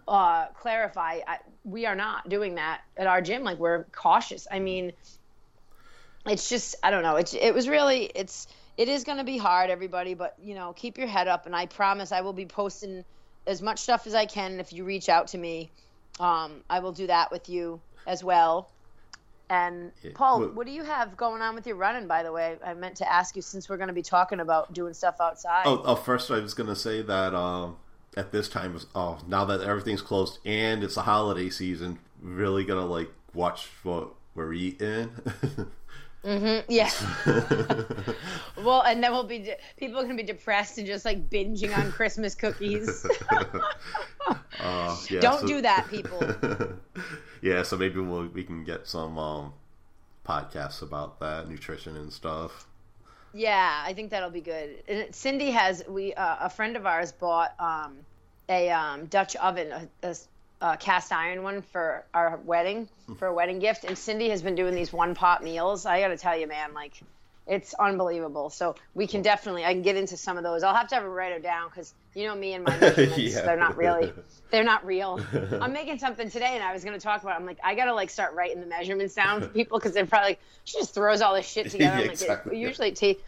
[0.07, 3.42] uh, clarify I, we are not doing that at our gym.
[3.42, 4.46] Like we're cautious.
[4.50, 4.92] I mean
[6.26, 7.16] it's just i don't know.
[7.16, 10.72] It's it was really it's it is going to be hard everybody but you know
[10.72, 13.04] keep your head up and i promise i will be posting
[13.46, 15.70] as much stuff as i can if you reach out to me
[16.20, 18.70] um, i will do that with you as well.
[19.50, 22.56] And paul well- what do you have going on with your running by the way?
[22.64, 25.64] I meant to ask you since we're going to be talking about doing stuff outside.
[25.66, 27.76] Oh, oh, first I was gonna say that um,
[28.16, 32.87] at this time, oh, now that everything's closed and it's a holiday season, really gonna
[32.87, 35.10] like watch what we're eating.
[36.68, 36.90] yeah
[38.64, 41.28] well and then we'll be de- people are going to be depressed and just like
[41.28, 43.06] binging on christmas cookies
[44.60, 46.20] Uh, yeah, Don't so- do that, people.
[47.42, 49.52] yeah, so maybe we'll, we can get some um,
[50.26, 52.66] podcasts about that nutrition and stuff.
[53.34, 54.82] Yeah, I think that'll be good.
[54.88, 57.98] And Cindy has we uh, a friend of ours bought um,
[58.48, 60.16] a um, Dutch oven, a, a,
[60.72, 63.85] a cast iron one for our wedding for a wedding gift.
[63.85, 65.85] And Cindy has been doing these one pot meals.
[65.85, 66.94] I got to tell you, man, like
[67.46, 68.48] it's unbelievable.
[68.48, 70.62] So we can definitely I can get into some of those.
[70.62, 73.18] I'll have to have her write it down because You know me and my measurements.
[73.18, 73.42] Yeah.
[73.42, 74.11] They're not really.
[74.50, 75.20] They're not real.
[75.61, 77.33] I'm making something today, and I was going to talk about.
[77.37, 77.40] It.
[77.40, 80.07] I'm like, I got to like start writing the measurements down for people because they're
[80.07, 81.92] probably like, she just throws all this shit together.
[81.96, 82.57] I'm Yeah, like, exactly.
[82.57, 83.20] it, usually it ta-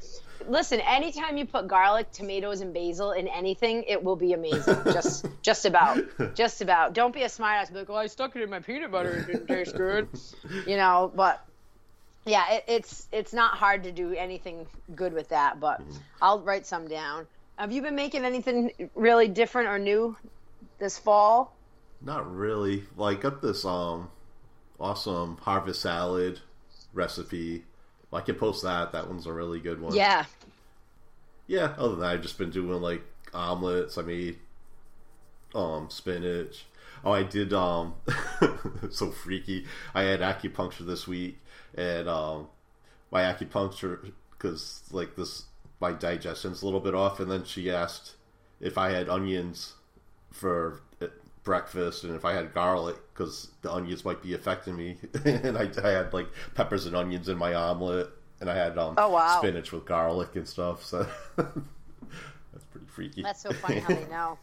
[0.48, 4.76] Listen, anytime you put garlic, tomatoes, and basil in anything, it will be amazing.
[4.84, 5.98] Just, just about,
[6.34, 6.92] just about.
[6.94, 7.72] Don't be a smartass.
[7.72, 9.18] Be like, well, I stuck it in my peanut butter.
[9.18, 10.08] It didn't taste good.
[10.66, 11.46] You know, but
[12.24, 15.60] yeah, it, it's it's not hard to do anything good with that.
[15.60, 15.80] But
[16.20, 17.26] I'll write some down.
[17.56, 20.16] Have you been making anything really different or new
[20.78, 21.54] this fall?
[22.00, 22.84] Not really.
[22.96, 24.10] Like got this um
[24.80, 26.40] awesome harvest salad
[26.92, 27.64] recipe.
[28.12, 28.92] I can post that.
[28.92, 29.94] That one's a really good one.
[29.94, 30.24] Yeah.
[31.46, 31.74] Yeah.
[31.78, 33.02] Other than that, I've just been doing like
[33.34, 33.98] omelets.
[33.98, 34.38] I made
[35.54, 36.66] um spinach.
[37.04, 37.94] Oh, I did um
[38.90, 39.66] so freaky.
[39.94, 41.38] I had acupuncture this week,
[41.74, 42.48] and um
[43.10, 45.44] my acupuncture because like this
[45.80, 48.16] my digestion's a little bit off, and then she asked
[48.60, 49.74] if I had onions
[50.30, 50.80] for
[51.46, 54.98] breakfast and if I had garlic because the onions might be affecting me.
[55.24, 58.94] and I, I had like peppers and onions in my omelet, and I had um
[58.98, 59.38] Oh, wow.
[59.38, 60.84] spinach with garlic and stuff.
[60.84, 61.06] So
[61.36, 63.22] that's pretty freaky.
[63.22, 64.38] That's so funny how they know.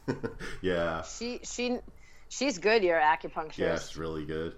[0.62, 1.78] yeah, She she
[2.30, 2.84] she's good.
[2.84, 3.58] Your acupuncturist.
[3.58, 4.56] yeah, it's really good.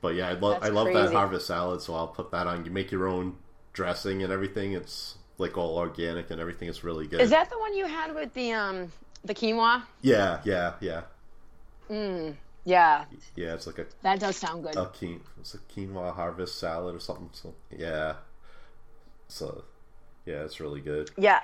[0.00, 1.82] But yeah, I love I love that harvest salad.
[1.82, 2.64] So I'll put that on.
[2.64, 3.36] You make your own
[3.74, 4.72] dressing and everything.
[4.72, 6.68] It's like all organic and everything.
[6.68, 7.20] It's really good.
[7.20, 8.92] Is that the one you had with the um
[9.24, 9.82] the quinoa?
[10.00, 11.02] Yeah, yeah, yeah,
[11.90, 12.36] Mm.
[12.64, 13.04] Yeah,
[13.36, 13.54] yeah.
[13.54, 14.76] It's like a that does sound good.
[14.76, 17.30] a quinoa, it's a quinoa harvest salad or something.
[17.32, 18.14] So yeah,
[19.28, 19.64] so
[20.26, 21.10] yeah, it's really good.
[21.16, 21.40] Yeah.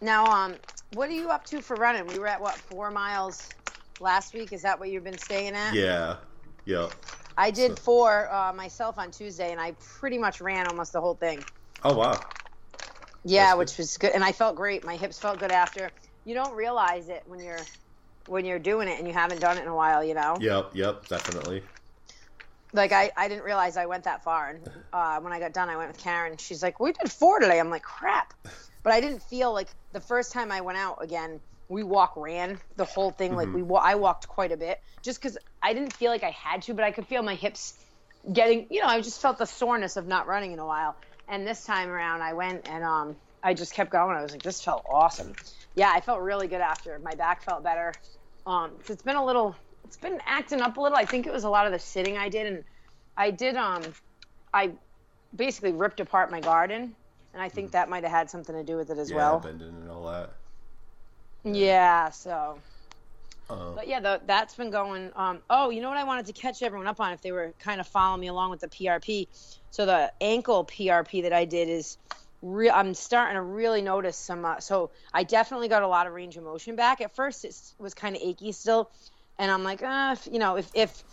[0.00, 0.56] Now, um,
[0.94, 2.06] what are you up to for running?
[2.06, 3.48] We were at what four miles
[4.00, 4.52] last week.
[4.52, 5.74] Is that what you've been staying at?
[5.74, 6.16] Yeah,
[6.64, 6.88] yeah.
[7.38, 11.00] I did So- four uh, myself on Tuesday, and I pretty much ran almost the
[11.00, 11.42] whole thing.
[11.84, 12.20] Oh wow.
[13.24, 13.58] Yeah, That's good.
[13.58, 14.84] which was good, and I felt great.
[14.84, 15.90] My hips felt good after.
[16.24, 17.58] You don't realize it when you're
[18.26, 20.04] when you're doing it and you haven't done it in a while.
[20.04, 21.62] You know, Yep, yep, definitely.
[22.72, 25.68] like I, I didn't realize I went that far, and uh, when I got done,
[25.70, 26.36] I went with Karen.
[26.38, 28.32] She's like, "We did four today." I'm like, "Crap,"
[28.82, 31.40] but I didn't feel like the first time I went out again.
[31.68, 35.20] We walk ran the whole thing like we wa- I walked quite a bit just
[35.20, 37.74] because I didn't feel like I had to, but I could feel my hips
[38.32, 40.96] getting you know I just felt the soreness of not running in a while.
[41.28, 44.16] And this time around, I went and um I just kept going.
[44.16, 45.36] I was like, this felt awesome.
[45.74, 46.98] Yeah, I felt really good after.
[47.00, 47.96] My back felt better.
[48.46, 50.96] Um, 'cause it's been a little, it's been acting up a little.
[50.96, 52.64] I think it was a lot of the sitting I did, and
[53.16, 53.82] I did um,
[54.54, 54.72] I
[55.34, 56.94] basically ripped apart my garden,
[57.32, 59.40] and I think that might have had something to do with it as yeah, well.
[59.40, 60.30] bending and all that.
[61.44, 62.58] Yeah, so.
[63.48, 65.12] Uh, But yeah, the, that's been going.
[65.14, 67.52] Um, oh, you know what I wanted to catch everyone up on if they were
[67.60, 69.28] kind of following me along with the PRP.
[69.70, 71.98] So the ankle PRP that I did is,
[72.72, 74.44] I'm starting to really notice some.
[74.44, 77.00] Uh, so I definitely got a lot of range of motion back.
[77.00, 78.90] At first, it was kind of achy still,
[79.38, 81.04] and I'm like, uh, if, you know, if if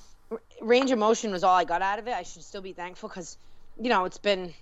[0.62, 3.10] range of motion was all I got out of it, I should still be thankful
[3.10, 3.38] because,
[3.80, 4.54] you know, it's been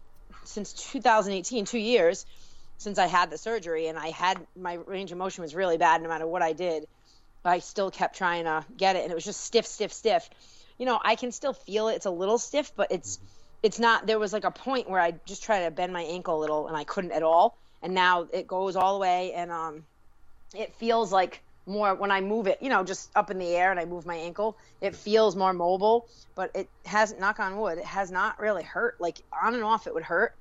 [0.44, 2.26] since 2018, two years
[2.78, 6.02] since I had the surgery, and I had my range of motion was really bad
[6.02, 6.88] no matter what I did.
[7.46, 10.30] I still kept trying to get it, and it was just stiff, stiff, stiff.
[10.78, 11.96] You know, I can still feel it.
[11.96, 13.20] It's a little stiff, but it's
[13.64, 14.08] it's not.
[14.08, 16.68] There was like a point where I just tried to bend my ankle a little,
[16.68, 17.58] and I couldn't at all.
[17.82, 19.84] And now it goes all the way, and um,
[20.56, 22.60] it feels like more when I move it.
[22.62, 24.58] You know, just up in the air, and I move my ankle.
[24.82, 27.20] It feels more mobile, but it hasn't.
[27.20, 29.00] Knock on wood, it has not really hurt.
[29.00, 30.36] Like on and off, it would hurt.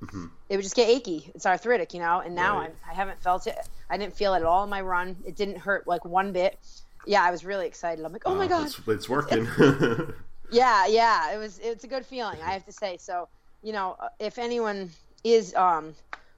[0.48, 1.30] It would just get achy.
[1.34, 2.20] It's arthritic, you know.
[2.20, 2.70] And now Right.
[2.70, 3.58] I'm, I haven't felt it.
[3.88, 5.16] I didn't feel it at all in my run.
[5.26, 6.58] It didn't hurt like one bit
[7.06, 8.04] yeah, I was really excited.
[8.04, 9.46] I'm like, oh my god, it's, it's working.
[10.50, 11.34] yeah, yeah.
[11.34, 12.96] It was it's a good feeling, I have to say.
[12.98, 13.28] So,
[13.62, 14.90] you know, uh, if anyone
[15.24, 15.94] is um,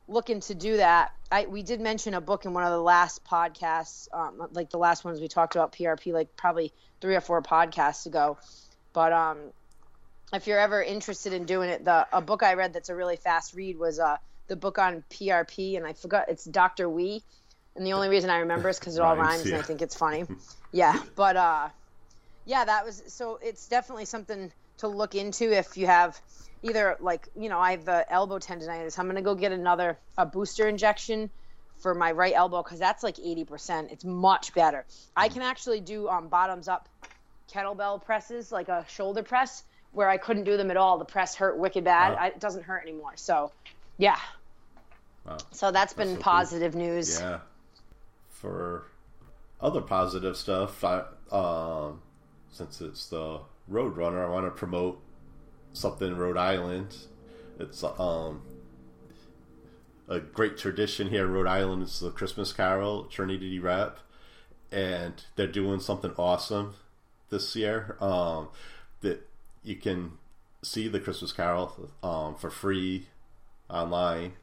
[0.09, 3.25] looking to do that, I we did mention a book in one of the last
[3.25, 7.43] podcasts, um, like the last ones we talked about PRP, like probably three or four
[7.43, 8.39] podcasts ago.
[8.93, 9.39] But um,
[10.33, 13.17] if you're ever interested in doing it, the a book I read that's a really
[13.17, 14.17] fast read was uh,
[14.49, 16.89] the book on PRP, and I forgot it's Dr.
[16.89, 17.23] Wee.
[17.75, 19.81] And the only reason I remember is because it all Rhymes, rhymes, and I think
[19.81, 20.27] it's funny.
[20.73, 21.69] yeah, but uh,
[22.45, 23.39] yeah, that was so.
[23.43, 26.21] It's definitely something to look into if you have
[26.63, 28.99] either like you know I have the elbow tendonitis.
[28.99, 31.31] I'm gonna go get another a booster injection
[31.83, 33.91] for my right elbow because that's like 80%.
[33.91, 34.87] It's much better.
[35.17, 36.89] I can actually do um, bottoms up
[37.53, 40.99] kettlebell presses, like a shoulder press, where I couldn't do them at all.
[40.99, 42.13] The press hurt wicked bad.
[42.13, 42.19] Wow.
[42.21, 43.13] I, it doesn't hurt anymore.
[43.17, 43.51] So,
[43.99, 44.17] yeah.
[45.27, 45.39] Wow.
[45.51, 46.23] So that's been so cool.
[46.23, 47.21] positive news.
[47.21, 47.41] Yeah.
[48.31, 48.85] For
[49.61, 52.01] other positive stuff, I, um,
[52.53, 55.01] since it's the Roadrunner, I want to promote
[55.73, 56.95] something in Rhode Island.
[57.59, 58.43] It's um
[60.09, 61.83] a great tradition here in Rhode Island.
[61.83, 63.99] It's the Christmas Carol Trinity Rep,
[64.71, 66.75] and they're doing something awesome
[67.31, 67.97] this year.
[68.01, 68.49] Um,
[69.01, 69.27] that
[69.65, 70.13] you can
[70.63, 73.07] see the Christmas Carol um, for free
[73.71, 74.35] online,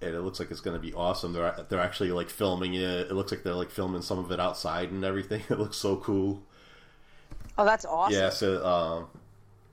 [0.00, 1.32] and it looks like it's going to be awesome.
[1.32, 2.82] They're they're actually like filming it.
[2.82, 5.42] It looks like they're like filming some of it outside and everything.
[5.50, 6.44] It looks so cool.
[7.58, 8.18] Oh, that's awesome.
[8.18, 9.08] Yeah, so um,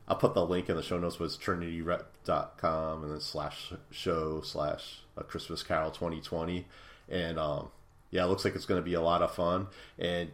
[0.08, 5.02] I'll put the link in the show notes was trinityrep.com and then slash show slash
[5.16, 6.66] a Christmas Carol 2020.
[7.10, 7.70] And um,
[8.10, 9.68] yeah, it looks like it's going to be a lot of fun.
[10.00, 10.32] And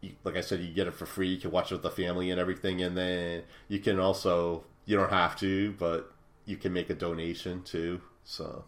[0.00, 1.28] you, like I said, you get it for free.
[1.28, 2.82] You can watch it with the family and everything.
[2.82, 6.10] And then you can also, you don't have to, but
[6.46, 8.00] you can make a donation too.
[8.24, 8.64] So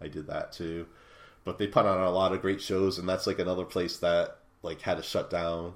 [0.00, 0.86] I did that too.
[1.44, 4.38] But they put on a lot of great shows, and that's like another place that
[4.62, 5.74] like had to shut down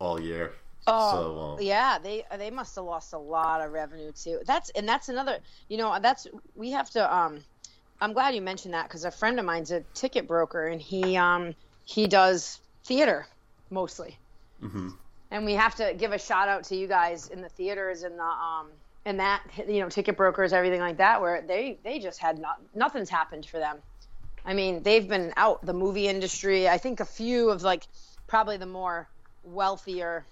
[0.00, 0.52] all year.
[0.86, 4.40] Oh, so, um, yeah, they they must have lost a lot of revenue too.
[4.46, 5.38] That's and that's another.
[5.68, 7.14] You know, that's we have to.
[7.16, 7.44] Um,
[8.00, 11.16] I'm glad you mentioned that because a friend of mine's a ticket broker and he
[11.16, 13.26] um he does theater
[13.70, 14.18] mostly,
[14.60, 14.90] hmm
[15.30, 18.18] and we have to give a shout out to you guys in the theaters and
[18.18, 18.68] the um
[19.06, 22.56] and that you know ticket brokers everything like that where they they just had not
[22.74, 23.78] nothing's happened for them.
[24.44, 26.68] I mean, they've been out the movie industry.
[26.68, 27.86] I think a few of like
[28.26, 29.08] probably the more
[29.42, 30.26] wealthier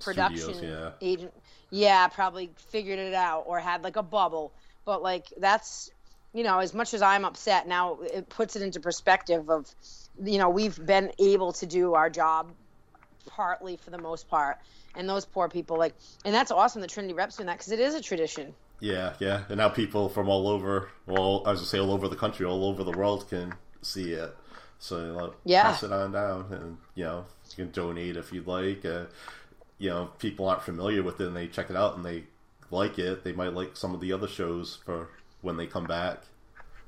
[0.00, 0.62] production Studios,
[1.02, 1.08] yeah.
[1.08, 1.32] agent
[1.70, 4.52] yeah probably figured it out or had like a bubble
[4.84, 5.90] but like that's
[6.32, 9.72] you know as much as i'm upset now it puts it into perspective of
[10.24, 12.50] you know we've been able to do our job
[13.26, 14.58] partly for the most part
[14.96, 17.80] and those poor people like and that's awesome that trinity reps doing that because it
[17.80, 19.44] is a tradition Yeah, yeah.
[19.50, 22.46] And now people from all over, well, I was gonna say all over the country,
[22.46, 24.34] all over the world can see it.
[24.78, 25.64] So you know, Yeah.
[25.64, 28.86] pass it on down, and you know, you can donate if you'd like.
[28.86, 29.04] Uh,
[29.80, 32.26] you know, people aren't familiar with it and they check it out and they
[32.70, 35.10] like it, they might like some of the other shows for
[35.42, 36.24] when they come back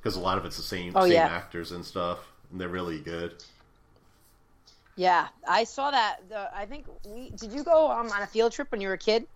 [0.00, 1.26] because a lot of it's the same Oh, same yeah.
[1.26, 2.20] actors and stuff,
[2.52, 3.44] and they're really good.
[4.96, 8.52] yeah i saw that the i think we did you go um, on a field
[8.52, 9.26] trip when you were a kid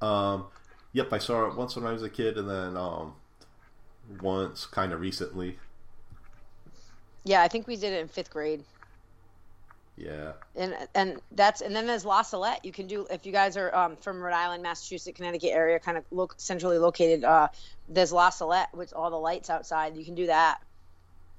[0.00, 0.46] Um,
[0.92, 3.14] yep, I saw it once when I was a kid, and then um,
[4.20, 5.58] once kind of recently.
[7.24, 8.64] yeah i think we did it in fifth grade
[10.02, 10.32] Yeah.
[10.56, 12.64] and and that's and then there's La Salette.
[12.64, 15.98] You can do if you guys are um, from Rhode Island, Massachusetts, Connecticut area, kind
[15.98, 17.22] of lo- centrally located.
[17.24, 17.48] Uh,
[17.88, 19.96] there's La Salette with all the lights outside.
[19.96, 20.60] You can do that,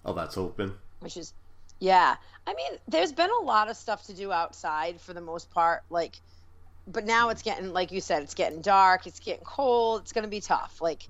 [0.06, 0.74] Oh, that's open.
[1.00, 1.34] which is
[1.80, 2.16] yeah.
[2.46, 5.82] I mean, there's been a lot of stuff to do outside for the most part.
[5.90, 6.20] Like,
[6.88, 9.08] but now it's getting like you said, it's getting dark.
[9.08, 10.02] It's getting cold.
[10.02, 10.80] It's gonna be tough.
[10.82, 11.08] Like,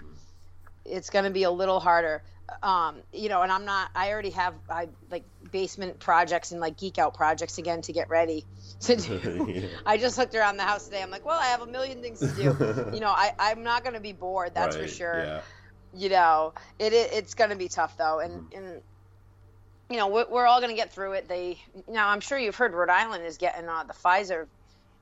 [0.86, 2.24] it's gonna be a little harder.
[2.62, 3.90] Um, you know, and I'm not.
[3.96, 8.10] I already have I like basement projects and like geek out projects again to get
[8.10, 8.46] ready
[8.82, 9.46] to do.
[9.52, 9.68] Yeah.
[9.86, 11.02] I just looked around the house today.
[11.02, 12.92] I'm like, well, I have a million things to do.
[12.94, 14.54] you know, I, I'm not going to be bored.
[14.54, 15.24] That's for sure.
[15.24, 15.42] Yeah.
[15.94, 18.58] You know, it, it it's going to be tough though, and Mm-hmm.
[18.58, 18.82] and
[19.90, 21.28] you know we're, we're all going to get through it.
[21.28, 24.48] They now I'm sure you've heard Rhode Island is getting uh, the Pfizer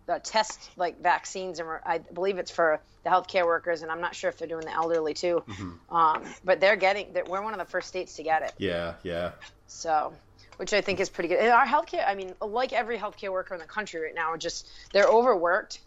[0.09, 4.15] the test like vaccines, and I believe it's for the healthcare workers, and I'm not
[4.15, 5.43] sure if they're doing the elderly too.
[5.47, 5.95] Mm-hmm.
[5.95, 8.53] Um, but they're getting that we're one of the first states to get it.
[8.57, 9.31] Yeah, yeah.
[9.67, 10.11] So,
[10.57, 11.37] which I think is pretty good.
[11.37, 14.67] And our healthcare, I mean, like every healthcare worker in the country right now, just
[14.91, 15.79] they're overworked.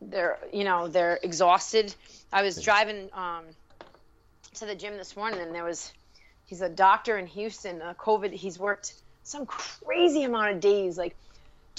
[0.00, 1.94] They're you know they're exhausted.
[2.32, 3.44] I was driving um,
[4.54, 5.92] to the gym this morning, and there was
[6.46, 7.82] he's a doctor in Houston.
[7.82, 11.14] Uh, COVID, he's worked some crazy amount of days, like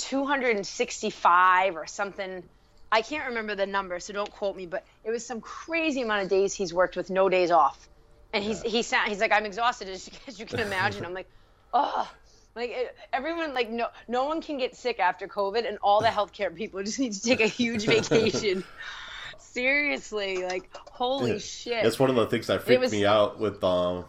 [0.02, 2.44] 265 or something.
[2.92, 4.66] I can't remember the number, so don't quote me.
[4.66, 7.88] But it was some crazy amount of days he's worked with no days off.
[8.34, 11.06] And he's he sound, he's like I'm exhausted as you, as you can imagine.
[11.06, 11.28] I'm like,
[11.74, 12.10] oh,
[12.56, 16.08] like it, everyone like no no one can get sick after COVID, and all the
[16.08, 18.64] healthcare people just need to take a huge vacation.
[19.38, 21.38] Seriously, like holy Yeah.
[21.40, 21.84] shit.
[21.84, 24.06] That's one of the things that freaked was- me out with um,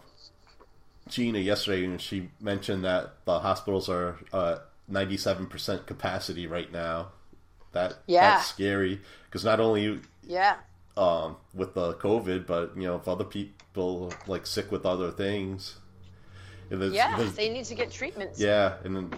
[1.09, 4.57] Gina yesterday, and she mentioned that the hospitals are uh,
[4.91, 7.11] 97% capacity right now.
[7.73, 8.31] That Yeah.
[8.35, 10.57] that's scary because not only yeah,
[10.97, 15.77] um, with the COVID, but you know, if other people like sick with other things,
[16.69, 18.39] and there's- yeah, there's- they need to get treatments.
[18.39, 19.15] yeah, and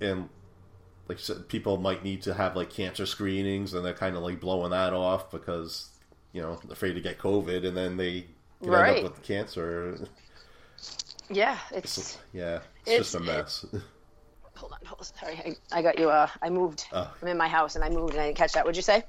[0.00, 0.28] and
[1.08, 4.40] like said, people might need to have like cancer screenings, and they're kind of like
[4.40, 5.90] blowing that off because
[6.32, 8.26] you know afraid to get COVID, and then they
[8.60, 9.98] could end up with cancer.
[11.30, 11.58] yeah.
[11.70, 13.64] It's Yeah, it's, It's- just a mess.
[14.56, 15.04] hold on, hold on.
[15.18, 16.10] Sorry, I, I got you.
[16.10, 16.86] Uh, I moved.
[16.92, 17.10] Oh.
[17.22, 18.64] I'm in my house, and I moved, and I didn't catch that.
[18.64, 19.04] What'd you say?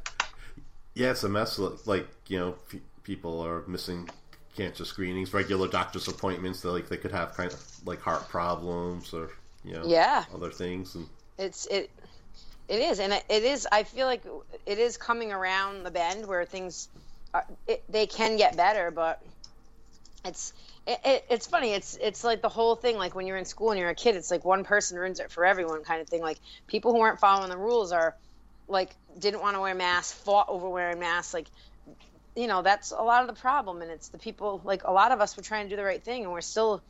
[0.93, 1.59] yeah, it's a mess.
[1.59, 4.09] Like you know, pe- people are missing
[4.55, 6.61] cancer screenings, regular doctor's appointments.
[6.61, 9.29] That like they could have kind of like heart problems or
[9.63, 10.25] you know Yeah.
[10.33, 11.07] other things and.
[11.37, 11.89] It's it.
[12.67, 13.67] It is, and it, it is.
[13.71, 14.23] I feel like
[14.65, 16.87] it is coming around the bend where things,
[17.31, 19.21] are, it, they can get better, but
[20.23, 20.51] it's
[20.87, 21.71] it, it, it's funny.
[21.73, 22.97] It's it's like the whole thing.
[22.97, 25.31] Like when you're in school and you're a kid, it's like one person ruins it
[25.31, 26.21] for everyone, kind of thing.
[26.21, 28.15] Like people who weren't following the rules are
[28.67, 31.33] like didn't want to wear masks, fought over wearing masks.
[31.33, 31.47] Like
[32.35, 34.61] you know that's a lot of the problem, and it's the people.
[34.63, 36.83] Like a lot of us were trying to do the right thing, and we're still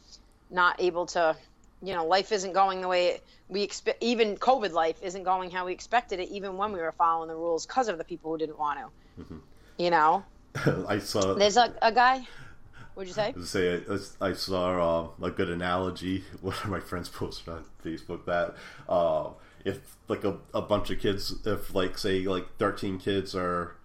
[0.50, 1.36] not able to.
[1.84, 4.02] You know, life isn't going the way we expect.
[4.02, 7.36] Even COVID life isn't going how we expected it, even when we were following the
[7.36, 9.22] rules because of the people who didn't want to.
[9.22, 9.38] Mm-hmm.
[9.78, 10.26] You know.
[10.88, 11.34] I saw.
[11.36, 12.26] There's a, a guy.
[12.96, 13.34] What'd you say?
[13.38, 13.82] I say
[14.22, 16.24] I, I saw uh, a good analogy.
[16.41, 18.56] One of my friends posted on Facebook that
[18.89, 19.30] uh,
[19.64, 23.76] if like a, a bunch of kids, if like say like thirteen kids are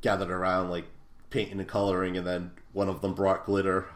[0.00, 0.86] gathered around like
[1.30, 3.86] painting and coloring, and then one of them brought glitter,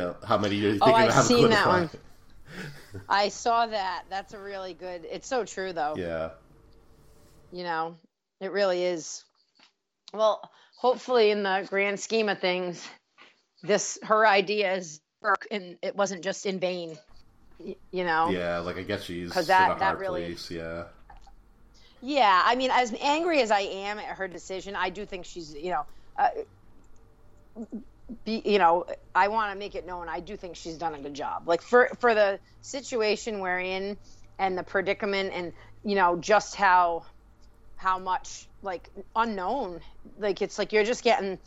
[0.00, 1.90] know, how many do you think oh, I've have seen that one.
[3.08, 4.04] I saw that.
[4.10, 5.06] That's a really good.
[5.10, 5.94] It's so true, though.
[5.96, 6.30] Yeah.
[7.52, 7.96] You know,
[8.40, 9.24] it really is.
[10.12, 12.86] Well, hopefully, in the grand scheme of things,
[13.64, 16.96] this her ideas work and it wasn't just in vain
[17.58, 20.50] you know yeah like i guess she's because that that really place.
[20.50, 20.84] yeah
[22.02, 25.54] yeah i mean as angry as i am at her decision i do think she's
[25.54, 25.86] you know
[26.18, 26.28] uh,
[28.24, 28.84] be, you know
[29.14, 31.62] i want to make it known i do think she's done a good job like
[31.62, 33.96] for for the situation we're in
[34.38, 35.52] and the predicament and
[35.84, 37.02] you know just how
[37.76, 39.80] how much like unknown
[40.18, 41.38] like it's like you're just getting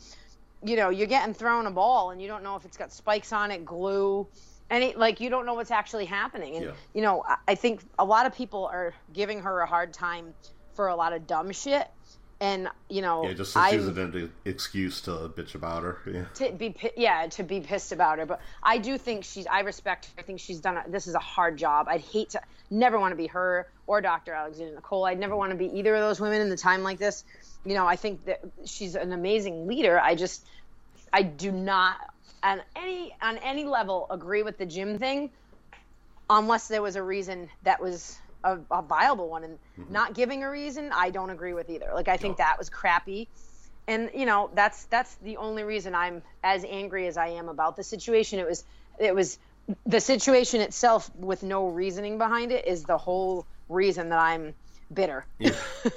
[0.64, 3.32] you know, you're getting thrown a ball and you don't know if it's got spikes
[3.32, 4.26] on it, glue,
[4.70, 6.56] any like you don't know what's actually happening.
[6.56, 6.72] And yeah.
[6.94, 10.34] you know, I think a lot of people are giving her a hard time
[10.74, 11.88] for a lot of dumb shit.
[12.40, 15.98] And you know, yeah, just it an excuse to bitch about her.
[16.06, 16.24] Yeah.
[16.34, 18.26] To be, yeah, to be pissed about her.
[18.26, 19.48] But I do think she's.
[19.48, 20.06] I respect.
[20.06, 20.12] Her.
[20.20, 20.76] I think she's done.
[20.76, 21.88] A, this is a hard job.
[21.88, 22.40] I'd hate to.
[22.70, 24.34] Never want to be her or Dr.
[24.34, 25.04] Alexandra Nicole.
[25.06, 27.24] I'd never want to be either of those women in the time like this
[27.68, 30.00] you know, I think that she's an amazing leader.
[30.00, 30.46] I just,
[31.12, 31.96] I do not
[32.42, 35.28] on any on any level agree with the gym thing,
[36.30, 39.44] unless there was a reason that was a, a viable one.
[39.44, 39.92] And mm-hmm.
[39.92, 41.90] not giving a reason, I don't agree with either.
[41.92, 42.44] Like I think no.
[42.44, 43.28] that was crappy.
[43.86, 47.76] And you know, that's that's the only reason I'm as angry as I am about
[47.76, 48.38] the situation.
[48.38, 48.64] It was
[48.98, 49.38] it was
[49.84, 54.54] the situation itself with no reasoning behind it is the whole reason that I'm
[54.90, 55.26] bitter.
[55.38, 55.52] Yeah.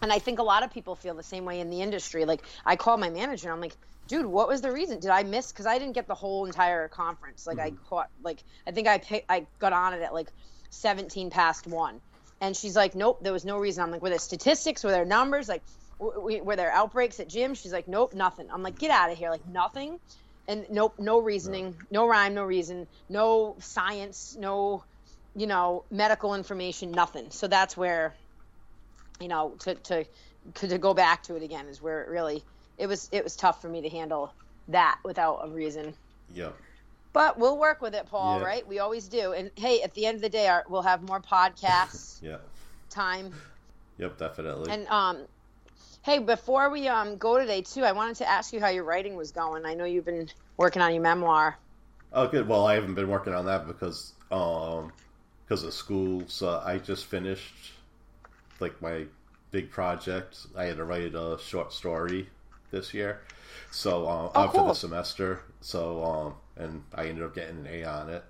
[0.00, 2.24] And I think a lot of people feel the same way in the industry.
[2.24, 3.76] Like I call my manager and I'm like,
[4.08, 4.98] dude, what was the reason?
[4.98, 5.52] Did I miss?
[5.52, 7.46] Because I didn't get the whole entire conference.
[7.46, 7.76] Like mm-hmm.
[7.76, 10.28] I caught, like I think I pick, I got on it at like
[10.70, 12.00] 17 past one,
[12.40, 13.82] and she's like, nope, there was no reason.
[13.82, 14.82] I'm like, were there statistics?
[14.82, 15.48] Were there numbers?
[15.48, 15.62] Like,
[15.98, 17.54] w- were there outbreaks at gym?
[17.54, 18.48] She's like, nope, nothing.
[18.50, 19.98] I'm like, get out of here, like nothing,
[20.46, 24.84] and nope, no reasoning, no rhyme, no reason, no science, no,
[25.36, 27.30] you know, medical information, nothing.
[27.30, 28.14] So that's where
[29.20, 30.04] you know, to, to
[30.54, 32.42] to go back to it again is where it really
[32.78, 34.32] it was it was tough for me to handle
[34.68, 35.94] that without a reason.
[36.34, 36.50] Yeah.
[37.12, 38.38] But we'll work with it, Paul.
[38.38, 38.46] Yeah.
[38.46, 38.66] Right?
[38.66, 39.32] We always do.
[39.32, 42.18] And hey, at the end of the day, our, we'll have more podcasts.
[42.22, 42.36] yeah.
[42.90, 43.32] Time.
[43.98, 44.70] Yep, definitely.
[44.70, 45.18] And um,
[46.02, 49.16] hey, before we um go today too, I wanted to ask you how your writing
[49.16, 49.66] was going.
[49.66, 51.58] I know you've been working on your memoir.
[52.12, 52.48] Oh, good.
[52.48, 54.92] Well, I haven't been working on that because um
[55.44, 56.22] because of school.
[56.28, 57.72] So I just finished
[58.60, 59.04] like my
[59.50, 60.46] big project.
[60.56, 62.28] I had to write a short story
[62.70, 63.20] this year,
[63.70, 64.66] so uh, oh, cool.
[64.66, 65.42] the semester.
[65.60, 68.24] So um, and I ended up getting an A on it.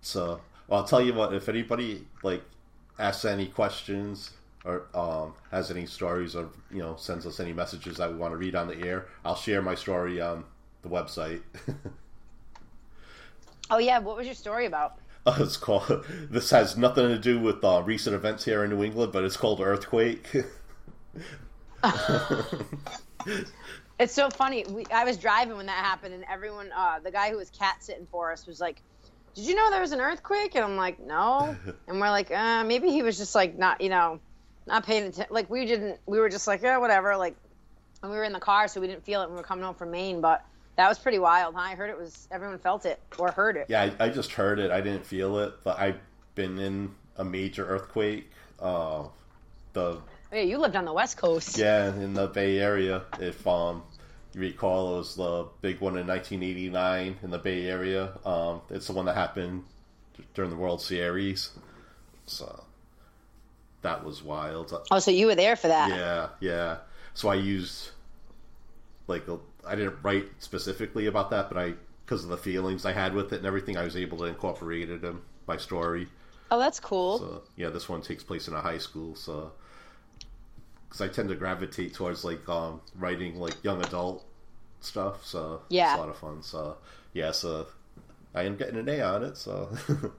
[0.00, 1.34] So well, I'll tell you what.
[1.34, 2.42] If anybody like
[2.98, 4.30] asks any questions
[4.64, 8.32] or um, has any stories or you know sends us any messages that we want
[8.32, 10.44] to read on the air, I'll share my story on
[10.82, 11.40] the website.
[13.70, 14.98] oh yeah, what was your story about?
[15.26, 16.04] Uh, it's called.
[16.30, 19.38] This has nothing to do with uh, recent events here in New England, but it's
[19.38, 20.28] called Earthquake.
[23.98, 24.66] it's so funny.
[24.68, 27.82] We, I was driving when that happened, and everyone, uh, the guy who was cat
[27.82, 28.82] sitting for us, was like,
[29.34, 31.56] "Did you know there was an earthquake?" And I'm like, "No."
[31.88, 34.20] And we're like, uh, "Maybe he was just like not, you know,
[34.66, 35.32] not paying attention.
[35.34, 36.00] Like we didn't.
[36.04, 37.16] We were just like, yeah, whatever.
[37.16, 37.34] Like,
[38.02, 39.64] and we were in the car, so we didn't feel it when we were coming
[39.64, 40.44] home from Maine, but."
[40.76, 41.54] That was pretty wild.
[41.54, 41.60] Huh?
[41.60, 43.66] I heard it was everyone felt it or heard it.
[43.68, 44.70] Yeah, I, I just heard it.
[44.70, 45.98] I didn't feel it, but I've
[46.34, 48.30] been in a major earthquake.
[48.58, 49.04] Uh,
[49.72, 50.02] the oh,
[50.32, 51.58] yeah, you lived on the west coast.
[51.58, 53.02] Yeah, in the Bay Area.
[53.20, 53.82] If um,
[54.34, 58.18] you recall, it was the big one in 1989 in the Bay Area.
[58.24, 59.64] Um, it's the one that happened
[60.34, 61.50] during the World Series.
[62.26, 62.64] So
[63.82, 64.72] that was wild.
[64.90, 65.90] Oh, so you were there for that?
[65.90, 66.78] Yeah, yeah.
[67.12, 67.90] So I used
[69.06, 72.92] like a I didn't write specifically about that, but I because of the feelings I
[72.92, 76.08] had with it and everything, I was able to incorporate it in my story.
[76.50, 77.18] Oh, that's cool.
[77.18, 79.52] So yeah, this one takes place in a high school, so
[80.88, 84.24] because I tend to gravitate towards like um, writing like young adult
[84.80, 85.24] stuff.
[85.24, 85.92] So Yeah.
[85.92, 86.42] it's a lot of fun.
[86.42, 86.76] So
[87.14, 87.66] yeah, so
[88.34, 89.36] I am getting an A on it.
[89.38, 89.70] So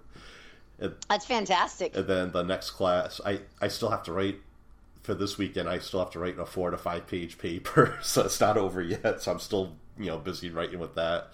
[1.09, 1.95] That's fantastic.
[1.95, 4.39] and then the next class, I I still have to write
[5.05, 5.69] for this weekend.
[5.69, 8.81] I still have to write a four to five page paper, so it's not over
[8.81, 9.21] yet.
[9.21, 11.29] So I'm still you know busy writing with that.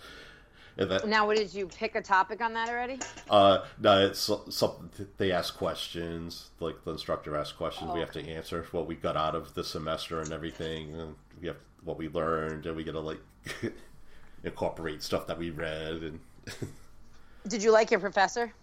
[0.78, 2.98] And then Now, what did you pick a topic on that already?
[3.30, 6.50] uh, no, it's so- something they ask questions.
[6.60, 9.54] Like the instructor asks questions, Oh, we have to answer what we got out of
[9.54, 13.20] the semester and everything, and we have what we learned, and we got to like
[14.44, 16.04] incorporate stuff that we read.
[16.04, 16.20] And
[17.48, 18.54] Did you like your professor?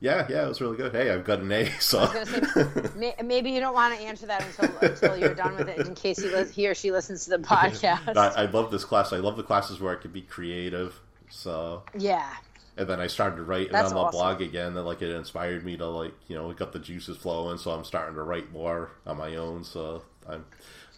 [0.00, 0.92] Yeah, yeah, it was really good.
[0.92, 3.98] Hey, I've got an A, so I was gonna say, may, maybe you don't want
[3.98, 6.92] to answer that until until you're done with it, in case he, he or she
[6.92, 8.16] listens to the podcast.
[8.16, 9.12] I, I love this class.
[9.12, 10.98] I love the classes where I could be creative.
[11.30, 12.30] So yeah,
[12.78, 14.18] and then I started to write That's on my awesome.
[14.18, 14.74] blog again.
[14.74, 17.58] that like it inspired me to like you know got the juices flowing.
[17.58, 19.64] So I'm starting to write more on my own.
[19.64, 20.44] So I'm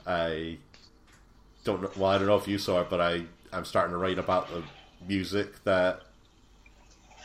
[0.07, 0.59] I
[1.65, 1.91] don't know.
[1.97, 4.51] Well, I don't know if you saw it, but I I'm starting to write about
[4.51, 4.63] the
[5.09, 6.03] music that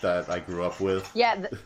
[0.05, 1.09] that I grew up with.
[1.13, 1.35] yeah.
[1.35, 1.57] The,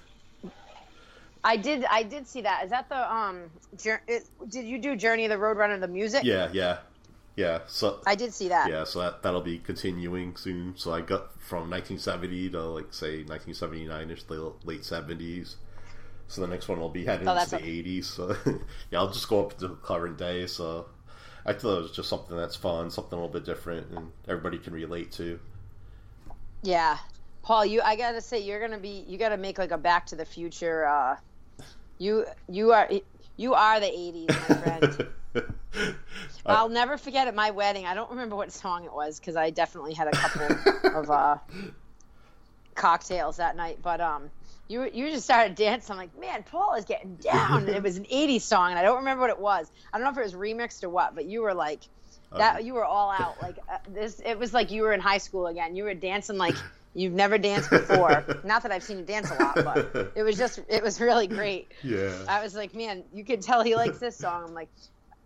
[1.44, 1.86] I did.
[1.86, 2.66] I did see that.
[2.66, 3.50] Is that the um?
[3.78, 6.24] Did you do Journey of the Roadrunner the music?
[6.26, 6.80] Yeah, yeah,
[7.38, 7.60] yeah.
[7.68, 8.70] So I did see that.
[8.70, 10.74] yeah, so that that'll be continuing soon.
[10.76, 15.56] So I got from 1970 to like say 1979ish, the late 70s.
[16.28, 18.06] So the next one will be heading Oh, into the 80s.
[18.06, 18.36] So
[18.92, 20.46] yeah, I'll just go up to current day.
[20.46, 20.88] So
[21.46, 24.58] I thought it was just something that's fun, something a little bit different, and everybody
[24.60, 25.40] can relate to.
[26.64, 26.98] Yeah.
[27.42, 30.16] Paul, you I gotta say you're gonna be you gotta make like a Back to
[30.16, 30.86] the Future.
[30.86, 31.16] Uh,
[31.98, 32.90] you you are
[33.38, 35.08] you are the '80s, my friend.
[36.46, 37.86] I'll never forget at my wedding.
[37.86, 41.38] I don't remember what song it was because I definitely had a couple of uh,
[42.76, 43.80] cocktails that night.
[43.82, 44.30] But um,
[44.68, 45.94] you you just started dancing.
[45.94, 47.60] I'm like, man, Paul is getting down.
[47.68, 49.72] and it was an '80s song, and I don't remember what it was.
[49.94, 51.82] I don't know if it was remixed or what, but you were like
[52.36, 52.58] that.
[52.58, 53.42] Um, you were all out.
[53.42, 55.76] Like uh, this, it was like you were in high school again.
[55.76, 56.56] You were dancing like
[56.94, 58.26] you've never danced before.
[58.44, 61.28] Not that I've seen you dance a lot, but it was just it was really
[61.28, 61.72] great.
[61.84, 62.14] yeah.
[62.28, 64.44] I was like, man, you could tell he likes this song.
[64.48, 64.70] I'm like,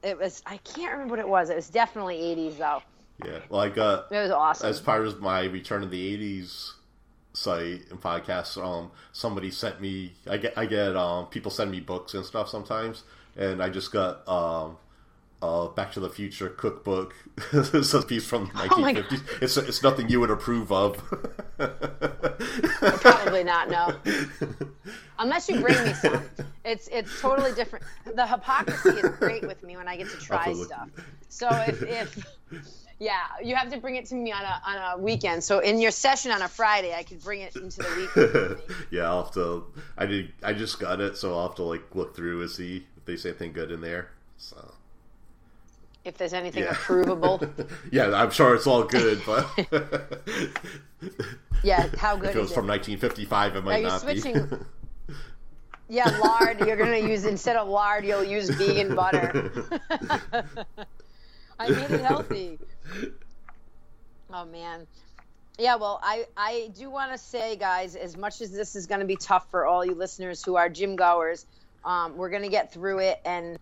[0.04, 0.42] it was.
[0.46, 1.50] I can't remember what it was.
[1.50, 2.82] It was definitely '80s though.
[3.26, 3.40] yeah.
[3.50, 4.70] like I got It was awesome.
[4.70, 6.72] as part of my return of the 80s
[7.36, 11.80] site and podcast um somebody sent me i get i get um people send me
[11.80, 13.02] books and stuff sometimes
[13.36, 14.78] and i just got um
[15.44, 17.14] uh back to the future cookbook
[17.52, 20.98] it's a piece from the Oh 1950s it's it's nothing you would approve of
[23.02, 23.70] Probably not.
[23.70, 23.96] No,
[25.20, 26.22] unless you bring me some.
[26.66, 27.86] It's it's totally different.
[28.16, 30.66] The hypocrisy is great with me when I get to try Absolutely.
[30.66, 30.90] stuff.
[31.30, 32.26] So if if
[33.00, 35.44] yeah, you have to bring it to me on a on a weekend.
[35.44, 38.78] So in your session on a Friday, I could bring it into the weekend.
[38.92, 39.66] yeah i'll have to
[39.98, 42.86] i did i just got it so i'll have to like look through and see
[42.98, 44.74] if they say anything good in there so
[46.06, 47.70] If there's anything yeah approvable.
[47.92, 49.48] yeah i'm sure it's all good but
[51.64, 52.80] Yeah, how good if it was from it?
[52.84, 54.58] 1955 it might you not switching- be
[55.90, 56.60] Yeah, lard.
[56.60, 59.52] You're gonna use instead of lard, you'll use vegan butter.
[61.60, 62.58] I made it healthy.
[64.34, 64.88] Oh man.
[65.60, 69.02] Yeah, well, I I do want to say, guys, as much as this is going
[69.02, 71.46] to be tough for all you listeners who are gym goers,
[71.86, 73.60] um, we're going to get through it, and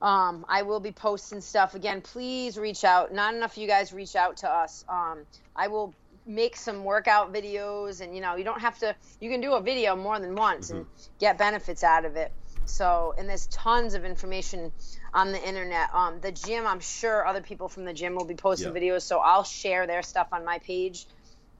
[0.00, 2.00] um, I will be posting stuff again.
[2.00, 3.12] Please reach out.
[3.12, 4.84] Not enough of you guys reach out to us.
[4.88, 5.26] Um,
[5.56, 5.94] I will
[6.24, 8.94] make some workout videos, and you know, you don't have to.
[9.20, 10.86] You can do a video more than once and
[11.18, 12.32] get benefits out of it.
[12.64, 14.72] So, and there's tons of information
[15.14, 15.92] on the internet.
[15.94, 18.80] Um, the gym, I'm sure other people from the gym will be posting Yeah.
[18.80, 21.06] videos, so I'll share their stuff on my page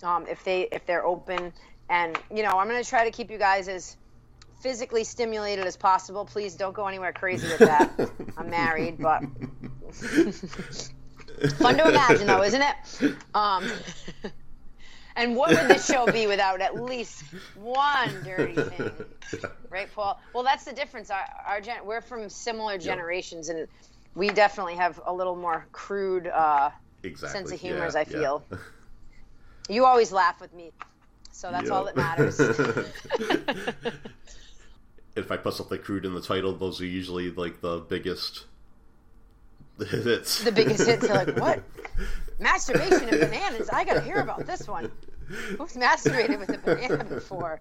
[0.02, 1.52] um, if they if they're open.
[1.88, 3.96] And you know, I'm gonna try to keep you guys as
[4.60, 6.24] physically stimulated as possible.
[6.24, 7.90] Please don't go anywhere crazy with that.
[8.36, 9.22] I'm married, but
[11.58, 13.14] fun to imagine though, isn't it?
[13.34, 13.70] Um,
[15.16, 18.90] and what would this show be without at least one dirty thing?
[19.68, 20.20] Right, Paul?
[20.32, 21.10] Well, that's the difference.
[21.10, 23.66] Our, our gen- we're from similar generations, and
[24.14, 26.70] we definitely have a little more crude uh,
[27.02, 28.06] exactly sense of humor, yeah, as I yeah.
[28.06, 28.44] feel.
[29.68, 30.72] You always laugh with me,
[31.30, 32.38] so that's all that matters.
[35.18, 38.44] if I put something crude in the title, those are usually like the biggest
[39.78, 40.42] hits.
[40.44, 41.62] the biggest hits are like, what?
[42.38, 43.68] Masturbation and bananas.
[43.72, 44.90] I gotta hear about this one.
[45.28, 47.58] Who's masturbated with a banana before?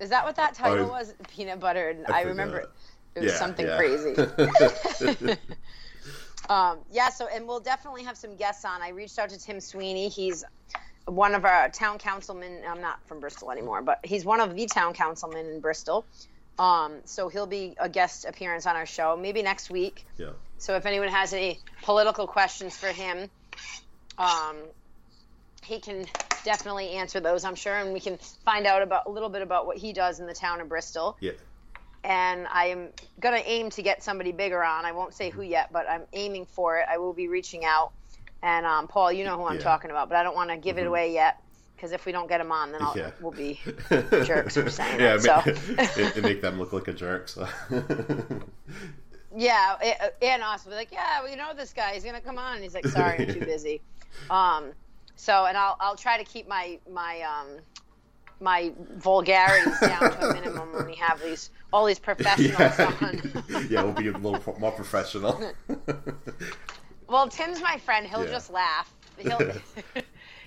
[0.00, 1.14] Is that what that title I- was?
[1.28, 1.90] Peanut butter.
[1.90, 2.26] And I, forgot.
[2.26, 2.70] remember it,
[3.14, 3.76] it was Yeah, something yeah.
[3.76, 4.16] crazy.
[6.48, 7.08] um, yeah.
[7.10, 8.82] So, and we'll definitely have some guests on.
[8.82, 10.08] I reached out to Tim Sweeney.
[10.08, 10.44] He's
[11.06, 12.62] one of our town councilmen.
[12.68, 16.04] I'm not from Bristol anymore, but he's one of the town councilmen in Bristol.
[16.58, 20.06] Um, so he'll be a guest appearance on our show, maybe next week.
[20.18, 20.30] yeah.
[20.58, 23.28] So if anyone has any political questions for him,
[24.16, 24.56] um,
[25.64, 26.06] he can
[26.44, 29.66] definitely answer those, I'm sure, and we can find out about a little bit about
[29.66, 31.16] what he does in the town of Bristol.
[31.20, 31.32] Yeah.
[32.04, 34.84] And I'm gonna aim to get somebody bigger on.
[34.84, 36.86] I won't say who yet, but I'm aiming for it.
[36.88, 37.92] I will be reaching out.
[38.42, 39.62] And um, Paul, you know who I'm Yeah.
[39.62, 41.40] talking about, but I don't want to give it away yet
[41.76, 43.10] because if we don't get him on, then I'll, Yeah.
[43.20, 45.24] we'll be jerks for saying yeah, it.
[45.24, 45.50] ma- So.
[46.00, 47.28] it, it make them look like a jerk.
[47.28, 47.46] So.
[49.34, 51.94] Yeah, it- and us we're like, yeah, we know this guy.
[51.94, 52.54] He's gonna come on.
[52.54, 53.80] And he's like, sorry, I'm too busy.
[54.28, 54.72] Um,
[55.16, 57.46] so, and I'll I'll try to keep my my um
[58.40, 62.94] my vulgarities down to a minimum when we have these all these professionals yeah.
[63.00, 63.66] on.
[63.70, 65.40] yeah, we'll be a little more professional.
[67.12, 68.06] Well, Tim's my friend.
[68.06, 68.30] He'll Yeah.
[68.30, 68.92] just laugh.
[69.18, 69.38] He'll.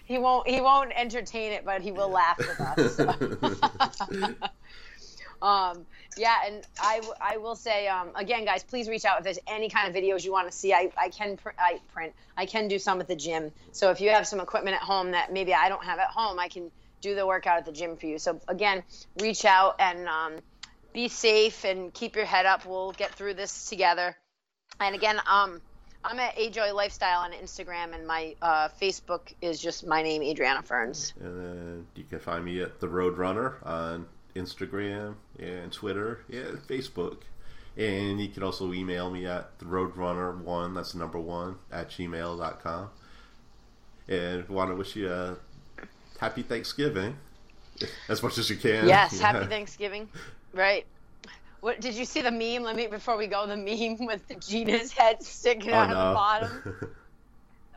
[0.08, 0.48] He won't.
[0.48, 2.96] He won't entertain it, but he will laugh with us.
[2.96, 4.36] so.
[5.42, 5.86] um,
[6.16, 9.40] yeah, and I, w- I will say um, again, guys, please reach out if there's
[9.48, 10.74] any kind of videos you want to see.
[10.74, 12.14] I, I can pr- I print.
[12.38, 13.52] I can do some at the gym.
[13.72, 16.38] So if you have some equipment at home that maybe I don't have at home,
[16.40, 18.20] I can do the workout at the gym for you.
[18.20, 18.84] So again,
[19.20, 20.34] reach out and um,
[20.94, 22.66] be safe and keep your head up.
[22.66, 24.16] We'll get through this together.
[24.80, 25.62] And again, um,
[26.08, 30.62] I'm at Ajoy Lifestyle on Instagram, and my uh, Facebook is just my name, Adriana
[30.62, 31.14] Ferns.
[31.20, 37.18] and then you can find me at the Roadrunner on Instagram and Twitter and Facebook.
[37.78, 42.90] And you can also email me at the Roadrunner1, that's the number one, at gmail.com.
[44.08, 45.38] And I want to wish you a
[46.20, 47.18] happy Thanksgiving
[48.10, 48.88] as much as you can.
[48.88, 49.32] Yes, Yeah.
[49.32, 50.08] happy Thanksgiving.
[50.54, 50.86] Right.
[51.66, 52.62] What did you see the meme?
[52.62, 53.48] Let me before we go.
[53.48, 56.92] The meme with the Gina's head sticking Oh, out of the bottom.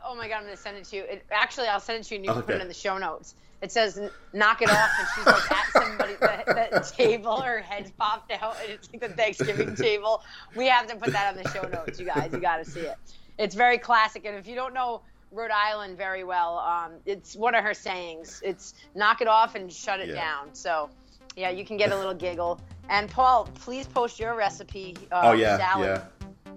[0.05, 1.03] Oh my god, I'm gonna send it to you.
[1.03, 2.97] It, actually, I'll send it to you and you can put it in the show
[2.97, 3.35] notes.
[3.61, 3.99] It says
[4.31, 7.41] "knock it off," and she's like at somebody the, the table.
[7.41, 10.23] Her head popped out, and it's like the Thanksgiving table.
[10.55, 12.31] We have to put that on the show notes, you guys.
[12.31, 12.95] You got to see it.
[13.37, 17.53] It's very classic, and if you don't know Rhode Island very well, um, it's one
[17.53, 18.41] of her sayings.
[18.43, 20.15] It's "knock it off and shut it Yeah.
[20.15, 20.89] down." So,
[21.35, 22.61] yeah, you can get a little giggle.
[22.89, 24.95] And Paul, please post your recipe.
[25.11, 25.87] Uh, oh, yeah, salad.
[25.87, 26.53] yeah.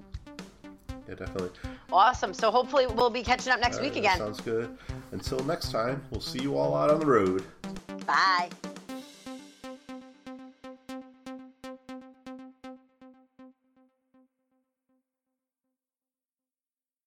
[1.08, 1.50] Yeah, definitely.
[1.92, 2.32] Awesome.
[2.32, 4.18] So hopefully we'll be catching up next All week right, again.
[4.18, 4.76] Sounds good.
[5.10, 7.44] Until next time, we'll see you all out on the road.
[8.06, 8.48] Bye.